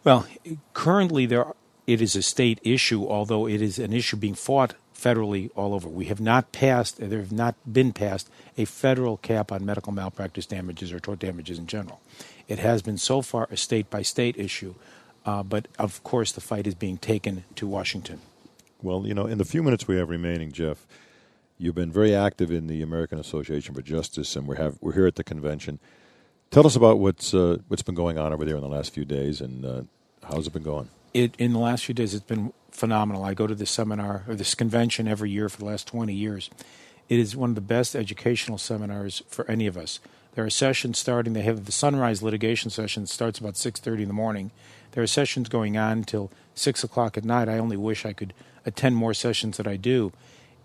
Well, 0.04 0.26
currently 0.72 1.26
there 1.26 1.44
are, 1.44 1.56
it 1.86 2.00
is 2.00 2.14
a 2.14 2.22
state 2.22 2.60
issue, 2.62 3.06
although 3.06 3.48
it 3.48 3.60
is 3.60 3.78
an 3.78 3.92
issue 3.92 4.16
being 4.16 4.34
fought 4.34 4.74
federally 4.98 5.50
all 5.54 5.74
over. 5.74 5.88
We 5.88 6.06
have 6.06 6.20
not 6.20 6.52
passed, 6.52 6.98
there 6.98 7.20
have 7.20 7.32
not 7.32 7.54
been 7.70 7.92
passed 7.92 8.28
a 8.56 8.64
federal 8.64 9.16
cap 9.16 9.52
on 9.52 9.64
medical 9.64 9.92
malpractice 9.92 10.46
damages 10.46 10.92
or 10.92 10.98
tort 10.98 11.20
damages 11.20 11.58
in 11.58 11.66
general. 11.66 12.00
It 12.48 12.58
has 12.58 12.82
been 12.82 12.98
so 12.98 13.22
far 13.22 13.46
a 13.50 13.56
state 13.56 13.88
by 13.90 14.02
state 14.02 14.36
issue, 14.36 14.74
uh, 15.24 15.42
but 15.42 15.68
of 15.78 16.02
course 16.02 16.32
the 16.32 16.40
fight 16.40 16.66
is 16.66 16.74
being 16.74 16.98
taken 16.98 17.44
to 17.56 17.66
Washington. 17.66 18.20
Well, 18.82 19.06
you 19.06 19.14
know, 19.14 19.26
in 19.26 19.38
the 19.38 19.44
few 19.44 19.62
minutes 19.62 19.86
we 19.86 19.96
have 19.96 20.08
remaining, 20.08 20.52
Jeff, 20.52 20.86
you've 21.58 21.74
been 21.74 21.92
very 21.92 22.14
active 22.14 22.50
in 22.50 22.66
the 22.66 22.82
American 22.82 23.18
Association 23.18 23.74
for 23.74 23.82
Justice, 23.82 24.34
and 24.36 24.46
we're, 24.46 24.56
have 24.56 24.78
we're 24.80 24.94
here 24.94 25.06
at 25.06 25.16
the 25.16 25.24
convention. 25.24 25.78
Tell 26.50 26.66
us 26.66 26.76
about 26.76 26.98
what's 26.98 27.34
uh, 27.34 27.58
what's 27.68 27.82
been 27.82 27.94
going 27.94 28.18
on 28.18 28.32
over 28.32 28.44
there 28.44 28.56
in 28.56 28.62
the 28.62 28.68
last 28.68 28.94
few 28.94 29.04
days, 29.04 29.40
and 29.40 29.64
uh, 29.64 29.82
how's 30.22 30.46
it 30.46 30.52
been 30.52 30.62
going? 30.62 30.88
It, 31.14 31.34
in 31.38 31.52
the 31.52 31.58
last 31.58 31.84
few 31.84 31.94
days, 31.94 32.14
it's 32.14 32.24
been 32.24 32.52
phenomenal. 32.70 33.24
I 33.24 33.34
go 33.34 33.46
to 33.46 33.54
this 33.54 33.70
seminar 33.70 34.24
or 34.28 34.34
this 34.34 34.54
convention 34.54 35.08
every 35.08 35.30
year 35.30 35.48
for 35.48 35.58
the 35.58 35.64
last 35.64 35.86
20 35.88 36.12
years. 36.12 36.50
It 37.08 37.18
is 37.18 37.34
one 37.34 37.50
of 37.50 37.54
the 37.54 37.60
best 37.60 37.96
educational 37.96 38.58
seminars 38.58 39.22
for 39.28 39.50
any 39.50 39.66
of 39.66 39.76
us. 39.76 40.00
There 40.34 40.44
are 40.44 40.50
sessions 40.50 40.98
starting. 40.98 41.32
They 41.32 41.42
have 41.42 41.64
the 41.64 41.72
sunrise 41.72 42.22
litigation 42.22 42.70
session 42.70 43.06
starts 43.06 43.38
about 43.38 43.56
6:30 43.56 44.02
in 44.02 44.08
the 44.08 44.14
morning. 44.14 44.50
There 44.92 45.02
are 45.02 45.06
sessions 45.08 45.48
going 45.48 45.76
on 45.76 46.04
till 46.04 46.30
six 46.54 46.84
o'clock 46.84 47.16
at 47.16 47.24
night. 47.24 47.48
I 47.48 47.58
only 47.58 47.76
wish 47.76 48.04
I 48.04 48.12
could 48.12 48.34
attend 48.64 48.96
more 48.96 49.14
sessions 49.14 49.56
that 49.56 49.66
I 49.66 49.76
do. 49.76 50.12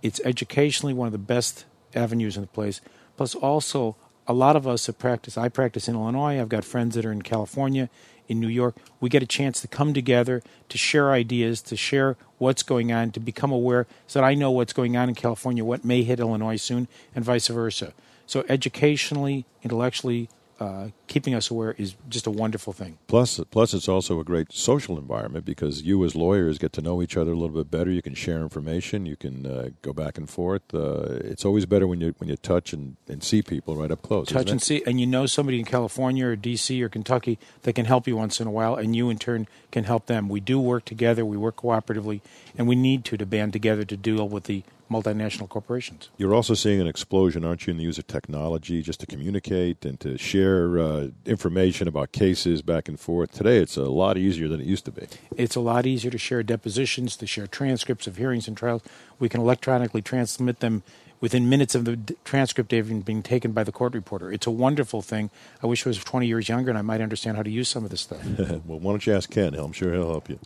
It's 0.02 0.22
educationally 0.26 0.94
one 0.94 1.08
of 1.08 1.12
the 1.14 1.18
best 1.18 1.66
avenues 1.96 2.36
in 2.36 2.42
the 2.42 2.48
place. 2.48 2.82
Plus, 3.18 3.36
also 3.36 3.96
a 4.28 4.34
lot 4.34 4.56
of 4.56 4.68
us 4.68 4.86
that 4.86 5.00
practice. 5.00 5.38
I 5.38 5.50
practice 5.50 5.88
in 5.88 5.96
Illinois. 5.96 6.40
I've 6.40 6.50
got 6.50 6.66
friends 6.66 6.96
that 6.96 7.06
are 7.06 7.12
in 7.12 7.22
California 7.22 7.90
in 8.28 8.40
New 8.40 8.48
York, 8.48 8.76
we 9.00 9.10
get 9.10 9.24
a 9.24 9.28
chance 9.28 9.62
to 9.62 9.68
come 9.68 9.94
together, 9.94 10.42
to 10.70 10.78
share 10.78 11.12
ideas, 11.12 11.62
to 11.64 11.76
share 11.76 12.18
what's 12.38 12.64
going 12.64 12.92
on, 12.92 13.12
to 13.12 13.20
become 13.20 13.52
aware 13.52 13.88
so 14.08 14.20
that 14.20 14.26
I 14.26 14.34
know 14.34 14.52
what's 14.52 14.74
going 14.74 14.98
on 14.98 15.10
in 15.10 15.16
California, 15.16 15.64
what 15.64 15.86
may 15.86 16.04
hit 16.04 16.20
Illinois 16.20 16.58
soon, 16.58 16.88
and 17.16 17.24
vice 17.24 17.48
versa. 17.48 17.94
So, 18.26 18.46
educationally, 18.48 19.46
intellectually, 19.64 20.30
uh, 20.64 20.90
keeping 21.08 21.36
us 21.36 21.52
aware 21.52 21.76
is 21.78 21.96
just 22.08 22.26
a 22.26 22.32
wonderful 22.32 22.72
thing. 22.72 22.98
Plus, 23.08 23.40
plus 23.52 23.74
it's 23.74 23.90
also 23.90 24.20
a 24.20 24.24
great 24.24 24.54
social 24.54 24.98
environment 24.98 25.44
because 25.44 25.82
you 25.82 26.04
as 26.06 26.16
lawyers 26.16 26.58
get 26.58 26.72
to 26.74 26.82
know 26.82 27.02
each 27.02 27.18
other 27.18 27.32
a 27.32 27.36
little 27.36 27.56
bit 27.56 27.70
better. 27.70 27.92
You 27.92 28.02
can 28.02 28.14
share 28.14 28.42
information. 28.42 29.06
You 29.06 29.18
can 29.18 29.46
uh, 29.46 29.70
go 29.82 29.92
back 29.92 30.18
and 30.18 30.30
forth. 30.30 30.62
Uh, 30.74 31.20
it's 31.22 31.44
always 31.44 31.66
better 31.66 31.86
when 31.86 32.00
you 32.00 32.16
when 32.18 32.30
you 32.30 32.38
touch 32.38 32.72
and, 32.72 32.96
and 33.10 33.22
see 33.22 33.42
people 33.42 33.76
right 33.76 33.92
up 33.92 34.02
close. 34.02 34.28
Touch 34.28 34.50
and 34.50 34.62
see, 34.62 34.82
and 34.88 35.02
you 35.02 35.06
know 35.06 35.26
somebody 35.26 35.60
in 35.60 35.66
California 35.66 36.26
or 36.28 36.36
D.C. 36.38 36.82
or 36.82 36.88
Kentucky 36.88 37.38
that 37.64 37.74
can 37.74 37.86
help 37.86 38.08
you 38.08 38.16
once 38.16 38.40
in 38.40 38.48
a 38.48 38.52
while, 38.52 38.76
and 38.76 38.96
you 38.96 39.10
in 39.10 39.18
turn 39.18 39.48
can 39.72 39.84
help 39.84 40.06
them. 40.06 40.30
We 40.30 40.40
do 40.40 40.60
work 40.60 40.86
together. 40.86 41.26
We 41.26 41.36
work 41.36 41.58
cooperatively, 41.58 42.22
and 42.58 42.68
we 42.68 42.76
need 42.76 43.04
to 43.06 43.18
to 43.18 43.26
band 43.26 43.52
together 43.52 43.84
to 43.84 43.98
deal 43.98 44.30
with 44.30 44.46
the 44.46 44.64
multinational 44.90 45.50
corporations. 45.50 46.10
You're 46.18 46.36
also 46.36 46.54
seeing 46.54 46.80
an 46.80 46.88
explosion, 46.88 47.44
aren't 47.44 47.68
you, 47.68 47.72
in 47.72 47.78
the 47.78 47.84
use 47.84 47.98
of 47.98 48.08
technology 48.08 48.82
just 48.82 49.00
to 49.02 49.06
communicate 49.06 49.86
and 49.86 50.00
to 50.02 50.18
share 50.18 50.80
uh, 50.80 51.08
information 51.26 51.88
about 51.88 52.12
cases 52.12 52.62
back 52.62 52.88
and 52.88 53.00
forth. 53.00 53.32
Today, 53.32 53.58
it's 53.58 53.78
a 53.78 53.84
lot 53.84 54.18
easier 54.18 54.48
than 54.48 54.60
it 54.60 54.68
used 54.68 54.86
to 54.86 54.92
be. 54.92 55.08
It's 55.36 55.56
a 55.56 55.62
lot 55.62 55.86
easier 55.86 56.12
to 56.12 56.18
share 56.18 56.44
depositions, 56.44 57.16
to 57.18 57.28
share 57.28 57.48
transcripts 57.48 58.08
of 58.08 58.18
hearings 58.18 58.48
and 58.48 58.56
trials. 58.56 58.84
We 59.20 59.30
can 59.30 59.42
electronically 59.42 60.02
transmit 60.02 60.60
them 60.60 60.84
within 61.24 61.48
minutes 61.48 61.74
of 61.74 61.86
the 61.86 61.98
transcript 62.26 62.74
even 62.74 63.00
being 63.00 63.24
taken 63.24 63.54
by 63.54 63.64
the 63.64 63.72
court 63.72 63.94
reporter. 63.94 64.30
It's 64.30 64.46
a 64.46 64.52
wonderful 64.52 65.02
thing. 65.02 65.30
I 65.64 65.68
wish 65.68 65.88
I 65.88 65.90
was 65.90 65.98
20 66.00 66.28
years 66.28 66.50
younger 66.50 66.70
and 66.70 66.78
I 66.78 66.82
might 66.82 67.00
understand 67.00 67.38
how 67.38 67.44
to 67.44 67.50
use 67.50 67.70
some 67.70 67.86
of 67.86 67.92
this 67.92 68.02
stuff. 68.02 68.22
well, 68.66 68.80
why 68.80 68.92
don't 68.92 69.08
you 69.08 69.14
ask 69.14 69.30
Ken? 69.30 69.54
I'm 69.54 69.72
sure 69.72 69.94
he'll 69.94 70.10
help 70.10 70.30
you. 70.30 70.38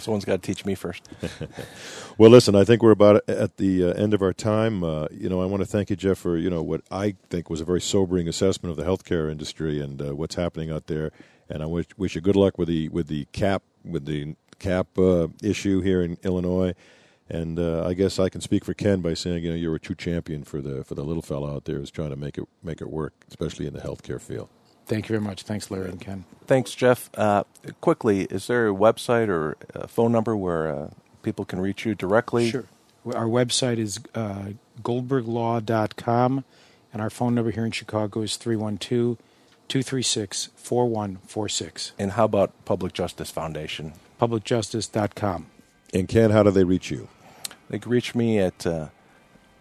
Someone's 0.00 0.24
got 0.24 0.42
to 0.42 0.46
teach 0.46 0.64
me 0.64 0.74
first. 0.74 1.08
well, 2.18 2.30
listen, 2.30 2.54
I 2.54 2.64
think 2.64 2.82
we're 2.82 2.90
about 2.90 3.28
at 3.28 3.56
the 3.56 3.84
uh, 3.84 3.92
end 3.92 4.14
of 4.14 4.22
our 4.22 4.32
time. 4.32 4.82
Uh, 4.82 5.06
you 5.10 5.28
know, 5.28 5.40
I 5.40 5.46
want 5.46 5.62
to 5.62 5.66
thank 5.66 5.90
you, 5.90 5.96
Jeff, 5.96 6.18
for 6.18 6.36
you 6.36 6.50
know 6.50 6.62
what 6.62 6.82
I 6.90 7.14
think 7.28 7.50
was 7.50 7.60
a 7.60 7.64
very 7.64 7.80
sobering 7.80 8.28
assessment 8.28 8.70
of 8.70 8.76
the 8.76 8.90
healthcare 8.90 9.30
industry 9.30 9.80
and 9.80 10.00
uh, 10.00 10.14
what's 10.14 10.34
happening 10.34 10.70
out 10.70 10.86
there. 10.86 11.12
And 11.48 11.62
I 11.62 11.66
wish, 11.66 11.86
wish 11.96 12.14
you 12.14 12.20
good 12.20 12.36
luck 12.36 12.58
with 12.58 12.68
the 12.68 12.88
with 12.88 13.08
the 13.08 13.26
cap 13.32 13.62
with 13.84 14.06
the 14.06 14.36
cap 14.58 14.98
uh, 14.98 15.28
issue 15.42 15.80
here 15.80 16.02
in 16.02 16.18
Illinois. 16.22 16.74
And 17.28 17.60
uh, 17.60 17.86
I 17.86 17.94
guess 17.94 18.18
I 18.18 18.28
can 18.28 18.40
speak 18.40 18.64
for 18.64 18.74
Ken 18.74 19.00
by 19.00 19.14
saying, 19.14 19.44
you 19.44 19.50
know, 19.50 19.56
you're 19.56 19.76
a 19.76 19.80
true 19.80 19.94
champion 19.94 20.42
for 20.42 20.60
the 20.60 20.82
for 20.82 20.94
the 20.94 21.04
little 21.04 21.22
fellow 21.22 21.54
out 21.54 21.64
there 21.64 21.78
who's 21.78 21.90
trying 21.90 22.10
to 22.10 22.16
make 22.16 22.38
it 22.38 22.48
make 22.62 22.80
it 22.80 22.90
work, 22.90 23.14
especially 23.28 23.66
in 23.66 23.72
the 23.72 23.80
healthcare 23.80 24.20
field. 24.20 24.48
Thank 24.90 25.08
you 25.08 25.12
very 25.12 25.24
much. 25.24 25.44
Thanks, 25.44 25.70
Larry 25.70 25.90
and 25.90 26.00
Ken. 26.00 26.24
Thanks, 26.48 26.74
Jeff. 26.74 27.10
Uh, 27.14 27.44
quickly, 27.80 28.22
is 28.22 28.48
there 28.48 28.68
a 28.68 28.74
website 28.74 29.28
or 29.28 29.56
a 29.72 29.86
phone 29.86 30.10
number 30.10 30.36
where 30.36 30.66
uh, 30.66 30.90
people 31.22 31.44
can 31.44 31.60
reach 31.60 31.86
you 31.86 31.94
directly? 31.94 32.50
Sure. 32.50 32.64
Our 33.06 33.26
website 33.26 33.78
is 33.78 34.00
uh, 34.16 34.46
goldberglaw.com, 34.82 36.44
and 36.92 37.00
our 37.00 37.08
phone 37.08 37.36
number 37.36 37.52
here 37.52 37.64
in 37.64 37.70
Chicago 37.70 38.22
is 38.22 38.36
312 38.36 39.16
236 39.68 40.48
4146. 40.56 41.92
And 41.96 42.10
how 42.12 42.24
about 42.24 42.50
Public 42.64 42.92
Justice 42.92 43.30
Foundation? 43.30 43.92
Publicjustice.com. 44.20 45.46
And 45.94 46.08
Ken, 46.08 46.32
how 46.32 46.42
do 46.42 46.50
they 46.50 46.64
reach 46.64 46.90
you? 46.90 47.06
They 47.68 47.78
can 47.78 47.92
reach 47.92 48.16
me 48.16 48.40
at 48.40 48.66
uh, 48.66 48.88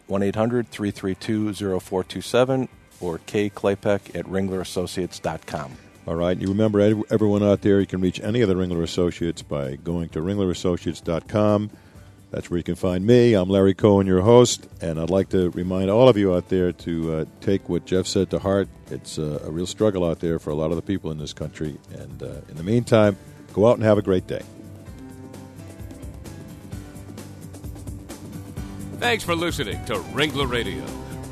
1 0.07 0.23
800 0.23 0.69
332 0.69 1.53
0427 1.53 2.67
or 3.01 3.19
kklapacz 3.19 4.15
at 4.15 4.25
ringlerassociates.com. 4.25 5.71
All 6.07 6.15
right. 6.15 6.37
You 6.37 6.47
remember, 6.47 6.79
everyone 6.79 7.43
out 7.43 7.61
there, 7.61 7.79
you 7.79 7.85
can 7.85 8.01
reach 8.01 8.19
any 8.21 8.41
of 8.41 8.49
the 8.49 8.55
Ringler 8.55 8.81
Associates 8.81 9.41
by 9.41 9.75
going 9.75 10.09
to 10.09 10.19
ringlerassociates.com. 10.19 11.69
That's 12.31 12.49
where 12.49 12.57
you 12.57 12.63
can 12.63 12.75
find 12.75 13.05
me. 13.05 13.33
I'm 13.33 13.49
Larry 13.49 13.73
Cohen, 13.73 14.05
your 14.05 14.21
host, 14.21 14.67
and 14.81 14.99
I'd 14.99 15.09
like 15.09 15.29
to 15.29 15.49
remind 15.51 15.89
all 15.89 16.07
of 16.07 16.17
you 16.17 16.33
out 16.35 16.49
there 16.49 16.71
to 16.71 17.13
uh, 17.13 17.25
take 17.41 17.67
what 17.69 17.85
Jeff 17.85 18.05
said 18.05 18.29
to 18.31 18.39
heart. 18.39 18.69
It's 18.91 19.17
uh, 19.17 19.41
a 19.43 19.49
real 19.49 19.65
struggle 19.65 20.05
out 20.05 20.19
there 20.19 20.37
for 20.37 20.51
a 20.51 20.55
lot 20.55 20.69
of 20.69 20.75
the 20.75 20.83
people 20.83 21.11
in 21.11 21.17
this 21.17 21.33
country. 21.33 21.77
And 21.91 22.21
uh, 22.21 22.41
in 22.49 22.55
the 22.55 22.63
meantime, 22.63 23.17
go 23.53 23.67
out 23.67 23.75
and 23.75 23.83
have 23.83 23.97
a 23.97 24.03
great 24.03 24.27
day. 24.27 24.43
Thanks 28.99 29.23
for 29.23 29.35
listening 29.35 29.83
to 29.85 29.95
Ringler 29.95 30.49
Radio. 30.49 30.83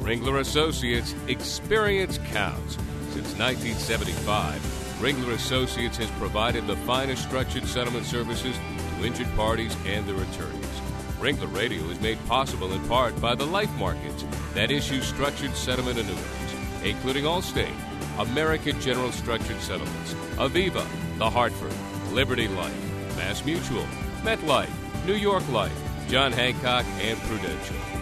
Ringler 0.08 0.40
Associates 0.40 1.14
Experience 1.28 2.18
Counts. 2.32 2.76
Since 3.12 3.36
1975, 3.38 4.56
Ringler 5.02 5.34
Associates 5.34 5.98
has 5.98 6.10
provided 6.12 6.66
the 6.66 6.78
finest 6.78 7.24
structured 7.24 7.66
settlement 7.66 8.06
services 8.06 8.56
to 8.96 9.06
injured 9.06 9.28
parties 9.36 9.76
and 9.86 10.08
their 10.08 10.16
attorneys. 10.16 10.82
Ringler 11.20 11.54
Radio 11.54 11.84
is 11.90 12.00
made 12.00 12.26
possible 12.26 12.72
in 12.72 12.88
part 12.88 13.20
by 13.20 13.36
the 13.36 13.46
life 13.46 13.70
markets 13.76 14.24
that 14.54 14.72
issue 14.72 15.02
structured 15.02 15.54
settlement 15.58 16.00
annuities, 16.00 16.54
including 16.86 17.26
Allstate, 17.26 17.76
American 18.18 18.80
General 18.80 19.12
Structured 19.12 19.60
Settlements, 19.60 20.14
Aviva, 20.38 20.88
The 21.18 21.30
Hartford, 21.30 21.74
Liberty 22.14 22.48
Life, 22.48 23.18
Mass 23.18 23.44
Mutual, 23.44 23.86
MetLife, 24.22 24.72
New 25.06 25.16
York 25.16 25.46
Life, 25.50 25.78
John 26.08 26.32
Hancock, 26.32 26.86
and 27.02 27.20
Prudential. 27.24 27.97